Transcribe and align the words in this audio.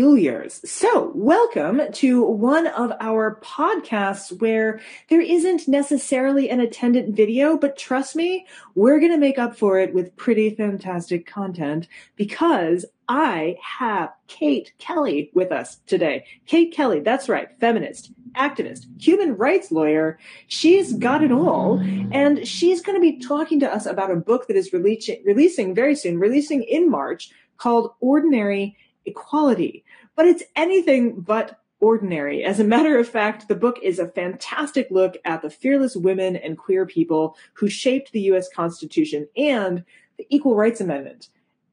Peculiars. 0.00 0.62
So, 0.64 1.12
welcome 1.14 1.82
to 1.92 2.22
one 2.24 2.66
of 2.68 2.90
our 3.00 3.38
podcasts 3.42 4.32
where 4.40 4.80
there 5.10 5.20
isn't 5.20 5.68
necessarily 5.68 6.48
an 6.48 6.58
attendant 6.58 7.14
video, 7.14 7.58
but 7.58 7.76
trust 7.76 8.16
me, 8.16 8.46
we're 8.74 8.98
going 8.98 9.12
to 9.12 9.18
make 9.18 9.38
up 9.38 9.58
for 9.58 9.78
it 9.78 9.92
with 9.92 10.16
pretty 10.16 10.54
fantastic 10.54 11.26
content 11.26 11.86
because 12.16 12.86
I 13.10 13.58
have 13.78 14.08
Kate 14.26 14.72
Kelly 14.78 15.30
with 15.34 15.52
us 15.52 15.80
today. 15.86 16.24
Kate 16.46 16.72
Kelly, 16.72 17.00
that's 17.00 17.28
right, 17.28 17.50
feminist, 17.60 18.10
activist, 18.34 18.86
human 18.98 19.36
rights 19.36 19.70
lawyer. 19.70 20.18
She's 20.46 20.94
got 20.94 21.22
it 21.22 21.30
all. 21.30 21.78
And 22.10 22.48
she's 22.48 22.80
going 22.80 22.96
to 22.96 23.02
be 23.02 23.18
talking 23.18 23.60
to 23.60 23.70
us 23.70 23.84
about 23.84 24.10
a 24.10 24.16
book 24.16 24.46
that 24.46 24.56
is 24.56 24.72
releasing, 24.72 25.22
releasing 25.26 25.74
very 25.74 25.94
soon, 25.94 26.18
releasing 26.18 26.62
in 26.62 26.90
March 26.90 27.30
called 27.58 27.92
Ordinary 28.00 28.78
Equality. 29.10 29.84
But 30.16 30.26
it's 30.26 30.42
anything 30.56 31.20
but 31.20 31.58
ordinary. 31.80 32.44
As 32.44 32.60
a 32.60 32.64
matter 32.64 32.98
of 32.98 33.08
fact, 33.08 33.48
the 33.48 33.54
book 33.54 33.78
is 33.82 33.98
a 33.98 34.08
fantastic 34.08 34.88
look 34.90 35.16
at 35.24 35.42
the 35.42 35.50
fearless 35.50 35.96
women 35.96 36.36
and 36.36 36.58
queer 36.58 36.86
people 36.86 37.36
who 37.54 37.68
shaped 37.68 38.12
the 38.12 38.20
US 38.32 38.48
Constitution 38.54 39.26
and 39.36 39.84
the 40.18 40.26
Equal 40.28 40.54
Rights 40.54 40.80
Amendment. 40.80 41.28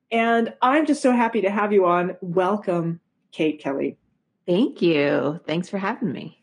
And 0.10 0.54
I'm 0.62 0.86
just 0.86 1.02
so 1.02 1.12
happy 1.12 1.42
to 1.42 1.50
have 1.50 1.74
you 1.74 1.86
on. 1.86 2.16
Welcome, 2.22 3.02
Kate 3.32 3.60
Kelly. 3.60 3.98
Thank 4.46 4.82
you. 4.82 5.42
Thanks 5.46 5.68
for 5.68 5.78
having 5.78 6.14
me. 6.14 6.42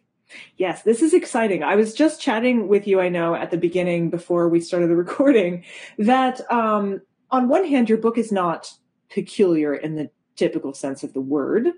Yes, 0.56 0.82
this 0.82 1.00
is 1.00 1.14
exciting. 1.14 1.62
I 1.62 1.76
was 1.76 1.94
just 1.94 2.20
chatting 2.20 2.68
with 2.68 2.86
you, 2.86 3.00
I 3.00 3.08
know, 3.08 3.34
at 3.34 3.50
the 3.50 3.56
beginning 3.56 4.10
before 4.10 4.48
we 4.48 4.60
started 4.60 4.90
the 4.90 4.96
recording, 5.06 5.64
that 5.98 6.40
um, 6.52 7.00
on 7.30 7.48
one 7.48 7.66
hand, 7.66 7.88
your 7.88 7.98
book 7.98 8.18
is 8.18 8.30
not 8.30 8.72
peculiar 9.10 9.74
in 9.74 9.96
the 9.96 10.10
typical 10.36 10.74
sense 10.74 11.02
of 11.02 11.12
the 11.12 11.20
word. 11.20 11.68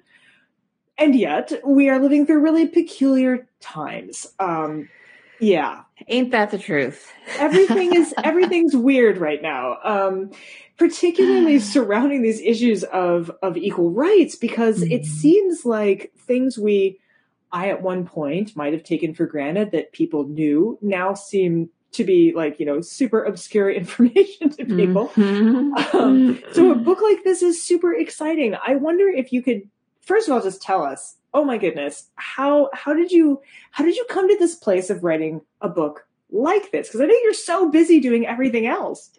And 0.99 1.15
yet, 1.15 1.53
we 1.65 1.89
are 1.89 2.01
living 2.01 2.27
through 2.27 2.41
really 2.41 2.67
peculiar 2.67 3.47
times. 3.61 4.27
Um, 4.39 4.89
yeah. 5.41 5.83
Ain't 6.09 6.31
that 6.33 6.51
the 6.51 6.59
truth? 6.59 7.13
everything 7.39 7.95
is 7.95 8.15
everything's 8.23 8.75
weird 8.75 9.19
right 9.19 9.43
now. 9.43 9.77
Um, 9.85 10.31
particularly 10.79 11.59
surrounding 11.61 12.23
these 12.23 12.41
issues 12.41 12.85
of 12.85 13.31
of 13.43 13.57
equal 13.57 13.91
rights 13.91 14.37
because 14.37 14.81
mm-hmm. 14.81 14.93
it 14.93 15.05
seems 15.05 15.65
like 15.65 16.13
things 16.19 16.59
we 16.59 16.99
I 17.53 17.69
at 17.71 17.83
one 17.83 18.07
point 18.07 18.57
might 18.57 18.73
have 18.73 18.83
taken 18.83 19.15
for 19.15 19.27
granted 19.27 19.71
that 19.73 19.93
people 19.93 20.25
knew 20.25 20.79
now 20.83 21.15
seem 21.15 21.71
to 21.97 22.05
be 22.05 22.33
like 22.35 22.61
you 22.61 22.67
know 22.67 22.81
super 22.81 23.25
obscure 23.25 23.71
information 23.83 24.51
to 24.51 24.65
people. 24.65 25.09
Mm-hmm. 25.09 25.97
um, 25.97 26.43
so 26.53 26.71
a 26.71 26.75
book 26.75 27.01
like 27.03 27.25
this 27.25 27.43
is 27.43 27.63
super 27.63 27.95
exciting. 27.95 28.55
I 28.67 28.77
wonder 28.77 29.09
if 29.09 29.33
you 29.33 29.43
could 29.43 29.63
first 30.03 30.29
of 30.29 30.35
all 30.35 30.43
just 30.43 30.63
tell 30.63 30.83
us 30.83 31.17
oh 31.35 31.45
my 31.45 31.59
goodness 31.59 32.09
how 32.15 32.71
how 32.73 32.95
did 32.95 33.11
you 33.11 33.41
how 33.73 33.85
did 33.85 33.97
you 33.97 34.07
come 34.09 34.29
to 34.29 34.39
this 34.39 34.55
place 34.55 34.89
of 34.89 35.03
writing 35.03 35.41
a 35.61 35.69
book 35.69 36.07
like 36.31 36.71
this? 36.71 36.89
Because 36.89 37.01
i 37.01 37.07
know 37.07 37.19
you're 37.23 37.35
so 37.35 37.71
busy 37.71 38.01
doing 38.01 38.27
everything 38.27 38.67
else. 38.67 39.11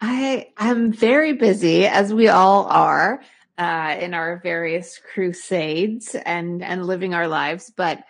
I 0.00 0.48
i 0.56 0.68
am 0.68 0.92
very 0.92 1.32
busy 1.32 1.86
as 1.86 2.12
we 2.12 2.28
all 2.28 2.64
are 2.66 3.22
uh, 3.58 3.96
in 3.98 4.12
our 4.12 4.40
various 4.42 5.00
crusades 5.14 6.14
and 6.14 6.62
and 6.62 6.86
living 6.86 7.14
our 7.14 7.26
lives 7.26 7.72
but 7.74 8.04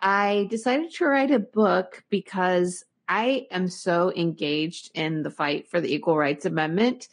I 0.00 0.46
decided 0.50 0.92
to 0.94 1.06
write 1.06 1.30
a 1.30 1.38
book 1.38 2.04
because 2.08 2.84
I 3.08 3.46
am 3.50 3.68
so 3.68 4.12
engaged 4.14 4.90
in 4.94 5.22
the 5.22 5.30
fight 5.30 5.68
for 5.68 5.80
the 5.80 5.92
Equal 5.92 6.16
Rights 6.16 6.44
Amendment, 6.44 7.08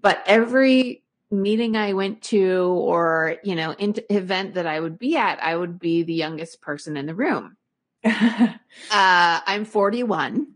but 0.00 0.22
every 0.26 1.02
meeting 1.30 1.76
I 1.76 1.92
went 1.92 2.22
to 2.22 2.62
or, 2.62 3.36
you 3.42 3.54
know, 3.54 3.74
event 3.78 4.54
that 4.54 4.66
I 4.66 4.80
would 4.80 4.98
be 4.98 5.16
at, 5.16 5.42
I 5.42 5.56
would 5.56 5.78
be 5.78 6.02
the 6.02 6.14
youngest 6.14 6.60
person 6.60 6.96
in 6.96 7.06
the 7.06 7.14
room. 7.14 7.56
uh, 8.04 8.58
I'm 8.90 9.64
41 9.64 10.46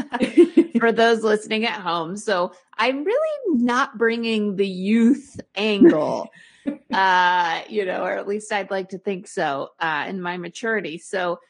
for 0.80 0.92
those 0.92 1.22
listening 1.22 1.66
at 1.66 1.80
home. 1.80 2.16
So 2.16 2.52
I'm 2.76 3.04
really 3.04 3.62
not 3.62 3.98
bringing 3.98 4.56
the 4.56 4.66
youth 4.66 5.38
angle, 5.54 6.30
uh, 6.92 7.60
you 7.68 7.84
know, 7.84 8.04
or 8.04 8.12
at 8.12 8.26
least 8.26 8.52
I'd 8.52 8.70
like 8.70 8.88
to 8.90 8.98
think 8.98 9.26
so, 9.26 9.70
uh, 9.78 10.06
in 10.08 10.22
my 10.22 10.38
maturity. 10.38 10.96
So 10.98 11.40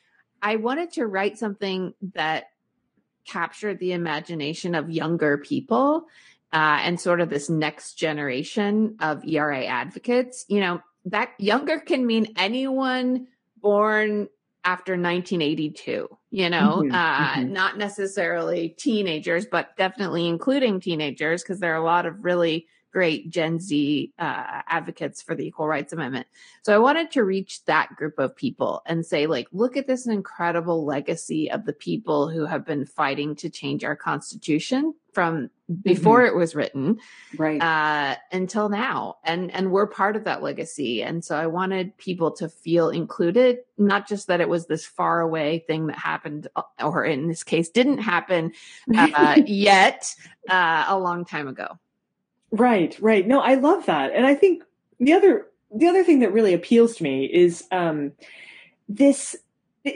I 0.42 0.56
wanted 0.56 0.92
to 0.92 1.06
write 1.06 1.38
something 1.38 1.94
that 2.14 2.46
captured 3.26 3.78
the 3.78 3.92
imagination 3.92 4.74
of 4.74 4.90
younger 4.90 5.38
people 5.38 6.06
uh, 6.52 6.78
and 6.82 7.00
sort 7.00 7.20
of 7.20 7.28
this 7.28 7.50
next 7.50 7.94
generation 7.94 8.96
of 9.00 9.24
ERA 9.24 9.64
advocates. 9.64 10.44
You 10.48 10.60
know, 10.60 10.80
that 11.06 11.30
younger 11.38 11.78
can 11.78 12.06
mean 12.06 12.34
anyone 12.36 13.26
born 13.60 14.28
after 14.64 14.92
1982, 14.92 16.08
you 16.30 16.50
know, 16.50 16.82
mm-hmm, 16.82 16.94
uh, 16.94 17.34
mm-hmm. 17.34 17.52
not 17.52 17.78
necessarily 17.78 18.70
teenagers, 18.70 19.46
but 19.46 19.76
definitely 19.76 20.26
including 20.26 20.80
teenagers, 20.80 21.42
because 21.42 21.60
there 21.60 21.72
are 21.72 21.80
a 21.80 21.84
lot 21.84 22.06
of 22.06 22.24
really 22.24 22.66
great 22.92 23.30
Gen 23.30 23.60
Z 23.60 24.12
uh, 24.18 24.62
advocates 24.66 25.22
for 25.22 25.34
the 25.34 25.46
Equal 25.46 25.68
Rights 25.68 25.92
Amendment. 25.92 26.26
So 26.62 26.74
I 26.74 26.78
wanted 26.78 27.10
to 27.12 27.24
reach 27.24 27.64
that 27.64 27.94
group 27.96 28.18
of 28.18 28.34
people 28.36 28.82
and 28.86 29.04
say, 29.04 29.26
like, 29.26 29.48
look 29.52 29.76
at 29.76 29.86
this 29.86 30.06
incredible 30.06 30.84
legacy 30.84 31.50
of 31.50 31.64
the 31.64 31.72
people 31.72 32.28
who 32.28 32.46
have 32.46 32.64
been 32.64 32.86
fighting 32.86 33.36
to 33.36 33.50
change 33.50 33.84
our 33.84 33.96
Constitution 33.96 34.94
from 35.12 35.50
before 35.82 36.20
mm-hmm. 36.20 36.28
it 36.28 36.38
was 36.38 36.54
written 36.54 36.98
right 37.36 37.60
uh, 37.60 38.16
until 38.32 38.68
now 38.68 39.16
and 39.24 39.50
and 39.54 39.70
we're 39.70 39.86
part 39.86 40.16
of 40.16 40.24
that 40.24 40.42
legacy 40.42 41.02
and 41.02 41.24
so 41.24 41.36
i 41.36 41.46
wanted 41.46 41.96
people 41.98 42.30
to 42.30 42.48
feel 42.48 42.88
included 42.88 43.58
not 43.76 44.08
just 44.08 44.28
that 44.28 44.40
it 44.40 44.48
was 44.48 44.66
this 44.66 44.86
far 44.86 45.20
away 45.20 45.58
thing 45.66 45.88
that 45.88 45.98
happened 45.98 46.48
or 46.82 47.04
in 47.04 47.28
this 47.28 47.42
case 47.42 47.68
didn't 47.68 47.98
happen 47.98 48.52
uh, 48.96 49.34
yet 49.46 50.14
uh, 50.48 50.84
a 50.88 50.98
long 50.98 51.24
time 51.24 51.48
ago 51.48 51.78
Right, 52.50 52.96
right. 53.00 53.26
No, 53.26 53.40
I 53.40 53.54
love 53.54 53.86
that. 53.86 54.12
And 54.12 54.26
I 54.26 54.34
think 54.34 54.62
the 54.98 55.12
other 55.12 55.46
the 55.74 55.86
other 55.86 56.02
thing 56.02 56.20
that 56.20 56.32
really 56.32 56.54
appeals 56.54 56.96
to 56.96 57.02
me 57.02 57.26
is 57.26 57.64
um 57.70 58.12
this 58.88 59.36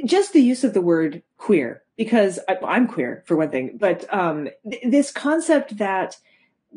just 0.05 0.33
the 0.33 0.41
use 0.41 0.65
of 0.65 0.75
the 0.75 0.81
word 0.83 1.23
queer 1.39 1.83
because 1.97 2.39
I, 2.49 2.77
am 2.77 2.89
queer 2.89 3.23
for 3.27 3.37
one 3.37 3.51
thing, 3.51 3.79
but 3.79 4.13
um 4.13 4.49
th- 4.69 4.83
this 4.85 5.11
concept 5.11 5.79
that 5.79 6.17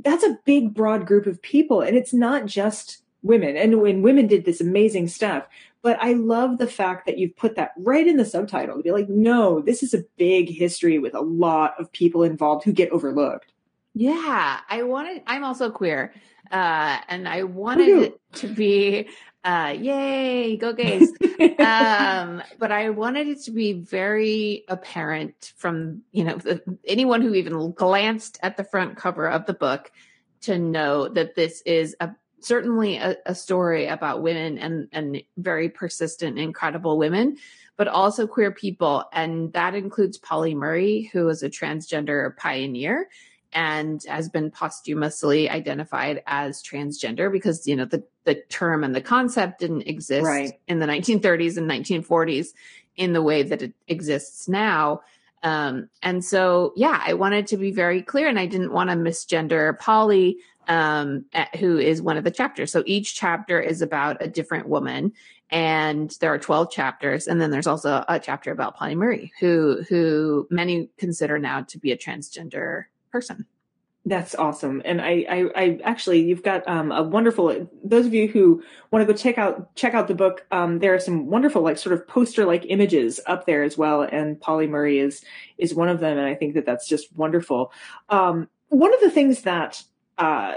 that's 0.03 0.23
a 0.23 0.39
big 0.45 0.73
broad 0.73 1.05
group 1.05 1.25
of 1.25 1.41
people 1.41 1.81
and 1.81 1.95
it's 1.95 2.13
not 2.13 2.45
just 2.45 3.01
women 3.23 3.55
and 3.57 3.81
when 3.81 4.01
women 4.01 4.27
did 4.27 4.45
this 4.45 4.61
amazing 4.61 5.07
stuff 5.07 5.45
but 5.81 5.97
i 6.01 6.13
love 6.13 6.57
the 6.57 6.67
fact 6.67 7.05
that 7.05 7.17
you've 7.17 7.35
put 7.35 7.55
that 7.55 7.71
right 7.77 8.07
in 8.07 8.17
the 8.17 8.25
subtitle 8.25 8.77
to 8.77 8.83
be 8.83 8.91
like 8.91 9.09
no 9.09 9.61
this 9.61 9.81
is 9.81 9.93
a 9.93 10.03
big 10.17 10.49
history 10.49 10.99
with 10.99 11.15
a 11.15 11.21
lot 11.21 11.73
of 11.79 11.91
people 11.91 12.23
involved 12.23 12.63
who 12.63 12.71
get 12.71 12.91
overlooked 12.91 13.51
yeah, 13.97 14.59
I 14.69 14.83
wanted. 14.83 15.23
I'm 15.25 15.45
also 15.45 15.71
queer, 15.71 16.13
uh, 16.51 16.97
and 17.07 17.29
I 17.29 17.43
wanted 17.43 17.87
it 17.87 18.21
to 18.33 18.47
be, 18.49 19.07
uh, 19.45 19.73
yay, 19.79 20.57
go 20.57 20.73
gays. 20.73 21.13
um, 21.59 22.43
but 22.59 22.73
I 22.73 22.89
wanted 22.89 23.29
it 23.29 23.41
to 23.43 23.51
be 23.51 23.71
very 23.71 24.65
apparent 24.67 25.53
from 25.55 26.01
you 26.11 26.25
know 26.25 26.35
the, 26.35 26.61
anyone 26.85 27.21
who 27.21 27.33
even 27.35 27.71
glanced 27.71 28.37
at 28.43 28.57
the 28.57 28.65
front 28.65 28.97
cover 28.97 29.29
of 29.29 29.45
the 29.45 29.53
book 29.53 29.93
to 30.41 30.59
know 30.59 31.07
that 31.07 31.35
this 31.35 31.61
is 31.61 31.95
a 32.01 32.11
certainly 32.41 32.97
a, 32.97 33.15
a 33.25 33.33
story 33.33 33.87
about 33.87 34.21
women 34.21 34.57
and 34.57 34.89
and 34.91 35.23
very 35.37 35.69
persistent, 35.69 36.37
incredible 36.37 36.97
women 36.97 37.37
but 37.77 37.89
also 37.89 38.25
queer 38.25 38.51
people. 38.51 39.03
And 39.11 39.51
that 39.51 39.75
includes 39.75 40.17
Pauli 40.17 40.55
Murray, 40.55 41.09
who 41.11 41.27
is 41.27 41.43
a 41.43 41.49
transgender 41.49 42.33
pioneer 42.37 43.09
and 43.55 44.03
has 44.03 44.29
been 44.29 44.51
posthumously 44.51 45.49
identified 45.49 46.21
as 46.27 46.61
transgender 46.61 47.31
because 47.31 47.65
you 47.65 47.75
know 47.75 47.85
the 47.85 48.03
the 48.25 48.35
term 48.49 48.83
and 48.83 48.93
the 48.93 49.01
concept 49.01 49.59
didn't 49.59 49.83
exist 49.83 50.25
right. 50.25 50.59
in 50.67 50.79
the 50.79 50.85
1930s 50.85 51.57
and 51.57 51.69
1940s 51.69 52.49
in 52.97 53.13
the 53.13 53.21
way 53.21 53.43
that 53.43 53.61
it 53.61 53.73
exists 53.87 54.47
now. 54.47 55.01
Um, 55.43 55.89
and 56.01 56.25
so 56.25 56.73
yeah 56.75 56.99
i 57.05 57.13
wanted 57.13 57.45
to 57.47 57.57
be 57.57 57.71
very 57.71 58.01
clear 58.01 58.27
and 58.27 58.39
i 58.39 58.47
didn't 58.47 58.71
want 58.71 58.89
to 58.89 58.95
misgender 58.95 59.77
Pauli 59.77 60.37
um, 60.67 61.25
who 61.59 61.77
is 61.77 62.01
one 62.01 62.17
of 62.17 62.23
the 62.23 62.31
chapters. 62.31 62.71
So 62.71 62.83
each 62.85 63.15
chapter 63.15 63.59
is 63.59 63.81
about 63.81 64.17
a 64.21 64.27
different 64.27 64.67
woman 64.67 65.13
and 65.51 66.09
there 66.21 66.33
are 66.33 66.39
12 66.39 66.71
chapters. 66.71 67.27
And 67.27 67.39
then 67.39 67.51
there's 67.51 67.67
also 67.67 68.03
a 68.07 68.19
chapter 68.19 68.51
about 68.51 68.75
Pauli 68.75 68.95
Murray 68.95 69.31
who 69.39 69.83
who 69.87 70.47
many 70.49 70.89
consider 70.97 71.37
now 71.37 71.61
to 71.61 71.77
be 71.77 71.91
a 71.91 71.97
transgender 71.97 72.85
person. 73.15 73.45
That's 74.07 74.35
awesome. 74.35 74.81
And 74.85 75.01
I, 75.01 75.25
I, 75.29 75.37
I 75.55 75.79
actually, 75.83 76.19
you've 76.27 76.43
got 76.43 76.67
um, 76.67 76.91
a 76.91 77.01
wonderful, 77.01 77.69
those 77.83 78.05
of 78.05 78.13
you 78.13 78.27
who 78.27 78.61
want 78.91 79.07
to 79.07 79.11
go 79.11 79.17
check 79.17 79.37
out, 79.37 79.73
check 79.75 79.93
out 79.95 80.07
the 80.07 80.13
book. 80.13 80.45
Um, 80.51 80.79
there 80.79 80.93
are 80.93 80.99
some 80.99 81.27
wonderful, 81.27 81.61
like 81.63 81.77
sort 81.77 81.93
of 81.93 82.07
poster 82.07 82.45
like 82.45 82.65
images 82.67 83.19
up 83.25 83.45
there 83.45 83.63
as 83.63 83.77
well. 83.77 84.03
And 84.03 84.39
Pauli 84.39 84.67
Murray 84.67 84.99
is, 84.99 85.23
is 85.57 85.73
one 85.73 85.89
of 85.89 85.99
them. 85.99 86.17
And 86.17 86.27
I 86.27 86.35
think 86.35 86.53
that 86.53 86.65
that's 86.65 86.87
just 86.87 87.15
wonderful. 87.17 87.71
Um, 88.09 88.47
one 88.69 88.93
of 88.93 88.99
the 88.99 89.09
things 89.09 89.41
that, 89.43 89.81
uh, 90.17 90.55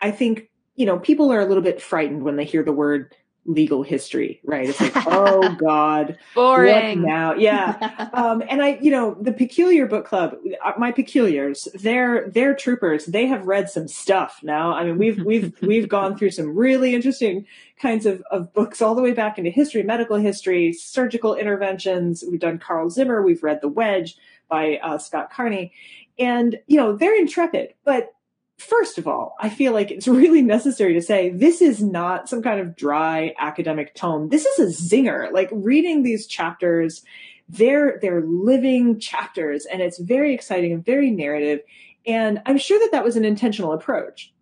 I 0.00 0.10
think 0.10 0.48
you 0.78 0.86
know, 0.86 0.98
people 0.98 1.32
are 1.32 1.40
a 1.40 1.44
little 1.44 1.62
bit 1.62 1.82
frightened 1.82 2.22
when 2.22 2.36
they 2.36 2.44
hear 2.44 2.62
the 2.62 2.72
word 2.72 3.12
legal 3.48 3.82
history, 3.82 4.40
right? 4.44 4.68
It's 4.68 4.80
like, 4.80 4.92
oh 5.06 5.54
God, 5.54 6.18
boring 6.34 7.02
now. 7.02 7.34
Yeah. 7.34 8.10
um, 8.12 8.42
and 8.48 8.62
I, 8.62 8.78
you 8.80 8.90
know, 8.90 9.16
the 9.20 9.32
peculiar 9.32 9.86
book 9.86 10.04
club, 10.04 10.36
uh, 10.64 10.72
my 10.78 10.92
peculiars, 10.92 11.66
they're, 11.74 12.28
they're 12.28 12.54
troopers. 12.54 13.06
They 13.06 13.26
have 13.26 13.46
read 13.46 13.70
some 13.70 13.88
stuff 13.88 14.40
now. 14.42 14.74
I 14.74 14.84
mean, 14.84 14.98
we've, 14.98 15.24
we've, 15.24 15.56
we've 15.62 15.88
gone 15.88 16.16
through 16.16 16.30
some 16.30 16.54
really 16.54 16.94
interesting 16.94 17.46
kinds 17.80 18.04
of, 18.06 18.22
of 18.30 18.52
books 18.52 18.82
all 18.82 18.94
the 18.94 19.02
way 19.02 19.12
back 19.12 19.38
into 19.38 19.50
history, 19.50 19.82
medical 19.82 20.18
history, 20.18 20.72
surgical 20.74 21.34
interventions. 21.34 22.22
We've 22.30 22.40
done 22.40 22.58
Carl 22.58 22.90
Zimmer. 22.90 23.22
We've 23.22 23.42
read 23.42 23.60
The 23.62 23.68
Wedge 23.68 24.16
by 24.48 24.78
uh, 24.82 24.98
Scott 24.98 25.32
Carney. 25.32 25.72
And, 26.18 26.58
you 26.66 26.76
know, 26.76 26.96
they're 26.96 27.16
intrepid, 27.16 27.74
but 27.84 28.12
first 28.58 28.98
of 28.98 29.06
all, 29.06 29.36
I 29.40 29.48
feel 29.48 29.72
like 29.72 29.90
it's 29.90 30.08
really 30.08 30.42
necessary 30.42 30.94
to 30.94 31.02
say 31.02 31.30
this 31.30 31.62
is 31.62 31.82
not 31.82 32.28
some 32.28 32.42
kind 32.42 32.60
of 32.60 32.76
dry 32.76 33.34
academic 33.38 33.94
tome. 33.94 34.28
This 34.28 34.44
is 34.44 34.58
a 34.58 34.82
zinger. 34.82 35.32
Like 35.32 35.48
reading 35.52 36.02
these 36.02 36.26
chapters, 36.26 37.02
they're 37.48 37.98
they're 38.02 38.22
living 38.22 39.00
chapters, 39.00 39.64
and 39.64 39.80
it's 39.80 39.98
very 39.98 40.34
exciting 40.34 40.72
and 40.72 40.84
very 40.84 41.10
narrative. 41.10 41.60
And 42.06 42.42
I'm 42.46 42.58
sure 42.58 42.78
that 42.78 42.90
that 42.92 43.04
was 43.04 43.16
an 43.16 43.24
intentional 43.24 43.72
approach. 43.72 44.32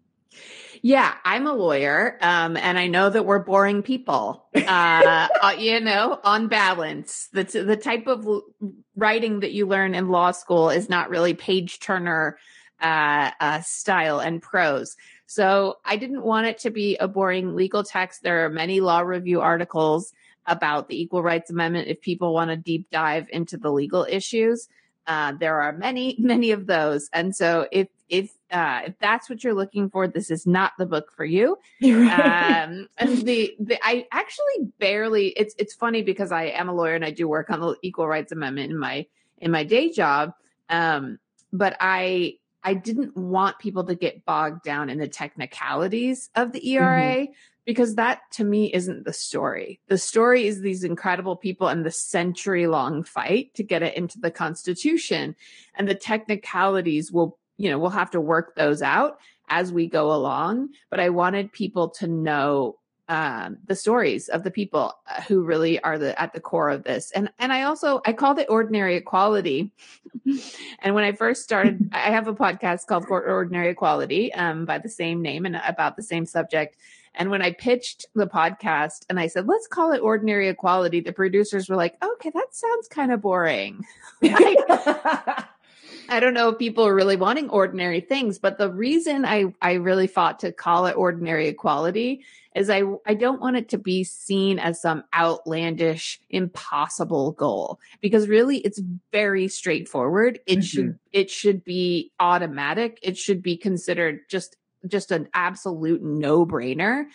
Yeah, 0.82 1.14
I'm 1.24 1.46
a 1.46 1.52
lawyer, 1.52 2.18
um, 2.20 2.56
and 2.56 2.78
I 2.78 2.86
know 2.86 3.10
that 3.10 3.24
we're 3.24 3.40
boring 3.40 3.82
people. 3.82 4.46
Uh, 4.54 5.28
uh, 5.42 5.54
you 5.58 5.80
know, 5.80 6.20
on 6.22 6.48
balance, 6.48 7.28
the 7.32 7.44
the 7.44 7.76
type 7.76 8.06
of 8.06 8.26
writing 8.94 9.40
that 9.40 9.52
you 9.52 9.66
learn 9.66 9.94
in 9.94 10.08
law 10.08 10.30
school 10.32 10.70
is 10.70 10.88
not 10.88 11.10
really 11.10 11.34
page 11.34 11.80
turner 11.80 12.38
uh, 12.80 13.30
uh, 13.40 13.60
style 13.60 14.20
and 14.20 14.42
prose. 14.42 14.96
So 15.26 15.78
I 15.84 15.96
didn't 15.96 16.22
want 16.22 16.46
it 16.46 16.58
to 16.58 16.70
be 16.70 16.96
a 16.96 17.08
boring 17.08 17.54
legal 17.56 17.82
text. 17.82 18.22
There 18.22 18.44
are 18.44 18.50
many 18.50 18.80
law 18.80 19.00
review 19.00 19.40
articles 19.40 20.12
about 20.46 20.88
the 20.88 21.00
Equal 21.00 21.22
Rights 21.22 21.50
Amendment 21.50 21.88
if 21.88 22.00
people 22.00 22.32
want 22.32 22.50
to 22.50 22.56
deep 22.56 22.88
dive 22.90 23.26
into 23.32 23.56
the 23.56 23.70
legal 23.70 24.06
issues. 24.08 24.68
Uh, 25.06 25.32
there 25.32 25.60
are 25.60 25.72
many, 25.72 26.16
many 26.20 26.52
of 26.52 26.66
those. 26.66 27.08
And 27.12 27.34
so 27.34 27.66
if, 27.72 27.88
if, 28.08 28.30
uh, 28.52 28.82
if 28.86 28.98
that's 29.00 29.28
what 29.28 29.42
you're 29.42 29.54
looking 29.54 29.90
for, 29.90 30.06
this 30.06 30.30
is 30.30 30.46
not 30.46 30.72
the 30.78 30.86
book 30.86 31.12
for 31.16 31.24
you. 31.24 31.58
um, 31.82 32.88
and 32.98 33.22
the, 33.22 33.56
the, 33.58 33.78
I 33.82 34.06
actually 34.12 34.70
barely, 34.78 35.28
it's, 35.28 35.54
it's 35.58 35.74
funny 35.74 36.02
because 36.02 36.30
I 36.30 36.44
am 36.44 36.68
a 36.68 36.74
lawyer 36.74 36.94
and 36.94 37.04
I 37.04 37.10
do 37.10 37.26
work 37.26 37.50
on 37.50 37.60
the 37.60 37.76
Equal 37.82 38.06
Rights 38.06 38.30
Amendment 38.30 38.70
in 38.70 38.78
my, 38.78 39.06
in 39.38 39.50
my 39.50 39.64
day 39.64 39.90
job. 39.90 40.34
Um, 40.68 41.18
but 41.52 41.76
I, 41.80 42.36
I 42.66 42.74
didn't 42.74 43.16
want 43.16 43.60
people 43.60 43.84
to 43.84 43.94
get 43.94 44.24
bogged 44.24 44.64
down 44.64 44.90
in 44.90 44.98
the 44.98 45.06
technicalities 45.06 46.30
of 46.34 46.50
the 46.50 46.68
ERA 46.68 47.14
mm-hmm. 47.14 47.32
because 47.64 47.94
that 47.94 48.22
to 48.32 48.44
me 48.44 48.72
isn't 48.74 49.04
the 49.04 49.12
story. 49.12 49.78
The 49.86 49.98
story 49.98 50.48
is 50.48 50.60
these 50.60 50.82
incredible 50.82 51.36
people 51.36 51.68
and 51.68 51.86
the 51.86 51.92
century 51.92 52.66
long 52.66 53.04
fight 53.04 53.54
to 53.54 53.62
get 53.62 53.84
it 53.84 53.96
into 53.96 54.18
the 54.18 54.32
Constitution. 54.32 55.36
And 55.76 55.88
the 55.88 55.94
technicalities 55.94 57.12
will, 57.12 57.38
you 57.56 57.70
know, 57.70 57.78
we'll 57.78 57.90
have 57.90 58.10
to 58.10 58.20
work 58.20 58.56
those 58.56 58.82
out 58.82 59.20
as 59.48 59.72
we 59.72 59.86
go 59.86 60.12
along. 60.12 60.70
But 60.90 60.98
I 60.98 61.10
wanted 61.10 61.52
people 61.52 61.90
to 62.00 62.08
know 62.08 62.78
um, 63.08 63.58
the 63.66 63.76
stories 63.76 64.28
of 64.28 64.42
the 64.42 64.50
people 64.50 64.94
uh, 65.08 65.22
who 65.22 65.42
really 65.42 65.80
are 65.80 65.98
the 65.98 66.20
at 66.20 66.32
the 66.32 66.40
core 66.40 66.70
of 66.70 66.84
this. 66.84 67.10
And 67.12 67.30
and 67.38 67.52
I 67.52 67.62
also 67.62 68.00
I 68.04 68.12
called 68.12 68.38
it 68.38 68.48
ordinary 68.48 68.96
equality. 68.96 69.70
and 70.80 70.94
when 70.94 71.04
I 71.04 71.12
first 71.12 71.42
started, 71.42 71.90
I 71.92 72.10
have 72.10 72.28
a 72.28 72.34
podcast 72.34 72.86
called 72.86 73.06
Ordinary 73.08 73.70
Equality 73.70 74.32
um, 74.34 74.64
by 74.64 74.78
the 74.78 74.88
same 74.88 75.22
name 75.22 75.46
and 75.46 75.60
about 75.66 75.96
the 75.96 76.02
same 76.02 76.26
subject. 76.26 76.76
And 77.16 77.30
when 77.30 77.40
I 77.40 77.52
pitched 77.52 78.06
the 78.14 78.26
podcast 78.26 79.06
and 79.08 79.18
I 79.18 79.26
said, 79.26 79.46
let's 79.46 79.66
call 79.66 79.92
it 79.92 80.00
ordinary 80.00 80.48
equality, 80.48 81.00
the 81.00 81.12
producers 81.12 81.68
were 81.68 81.76
like, 81.76 81.96
okay, 82.04 82.30
that 82.30 82.54
sounds 82.54 82.88
kind 82.88 83.10
of 83.10 83.22
boring. 83.22 83.84
I 86.08 86.20
don't 86.20 86.34
know 86.34 86.50
if 86.50 86.58
people 86.58 86.86
are 86.86 86.94
really 86.94 87.16
wanting 87.16 87.50
ordinary 87.50 88.00
things, 88.00 88.38
but 88.38 88.58
the 88.58 88.70
reason 88.70 89.24
I, 89.24 89.54
I 89.60 89.74
really 89.74 90.06
fought 90.06 90.40
to 90.40 90.52
call 90.52 90.86
it 90.86 90.96
ordinary 90.96 91.48
equality 91.48 92.24
is 92.54 92.70
I, 92.70 92.82
I 93.04 93.14
don't 93.14 93.40
want 93.40 93.56
it 93.56 93.68
to 93.70 93.78
be 93.78 94.02
seen 94.04 94.58
as 94.58 94.80
some 94.80 95.04
outlandish, 95.14 96.20
impossible 96.30 97.32
goal 97.32 97.78
because 98.00 98.28
really 98.28 98.58
it's 98.58 98.80
very 99.12 99.48
straightforward. 99.48 100.40
It 100.46 100.58
mm-hmm. 100.58 100.62
should, 100.62 100.98
it 101.12 101.30
should 101.30 101.64
be 101.64 102.12
automatic. 102.18 102.98
It 103.02 103.18
should 103.18 103.42
be 103.42 103.56
considered 103.56 104.20
just, 104.30 104.56
just 104.86 105.10
an 105.10 105.28
absolute 105.34 106.02
no 106.02 106.46
brainer, 106.46 107.06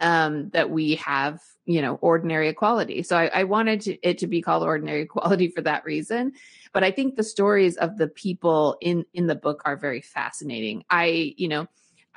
um, 0.00 0.50
that 0.50 0.70
we 0.70 0.96
have, 0.96 1.40
you 1.66 1.82
know, 1.82 1.94
ordinary 1.96 2.48
equality. 2.48 3.02
So 3.02 3.16
I, 3.16 3.26
I 3.26 3.44
wanted 3.44 3.80
to, 3.82 3.98
it 4.02 4.18
to 4.18 4.26
be 4.26 4.42
called 4.42 4.62
ordinary 4.62 5.02
equality 5.08 5.48
for 5.48 5.62
that 5.62 5.84
reason. 5.84 6.32
But 6.72 6.84
I 6.84 6.90
think 6.90 7.16
the 7.16 7.24
stories 7.24 7.76
of 7.76 7.96
the 7.96 8.08
people 8.08 8.76
in, 8.80 9.04
in 9.14 9.26
the 9.26 9.34
book 9.34 9.62
are 9.64 9.76
very 9.76 10.00
fascinating. 10.00 10.84
I, 10.90 11.34
you 11.36 11.48
know, 11.48 11.66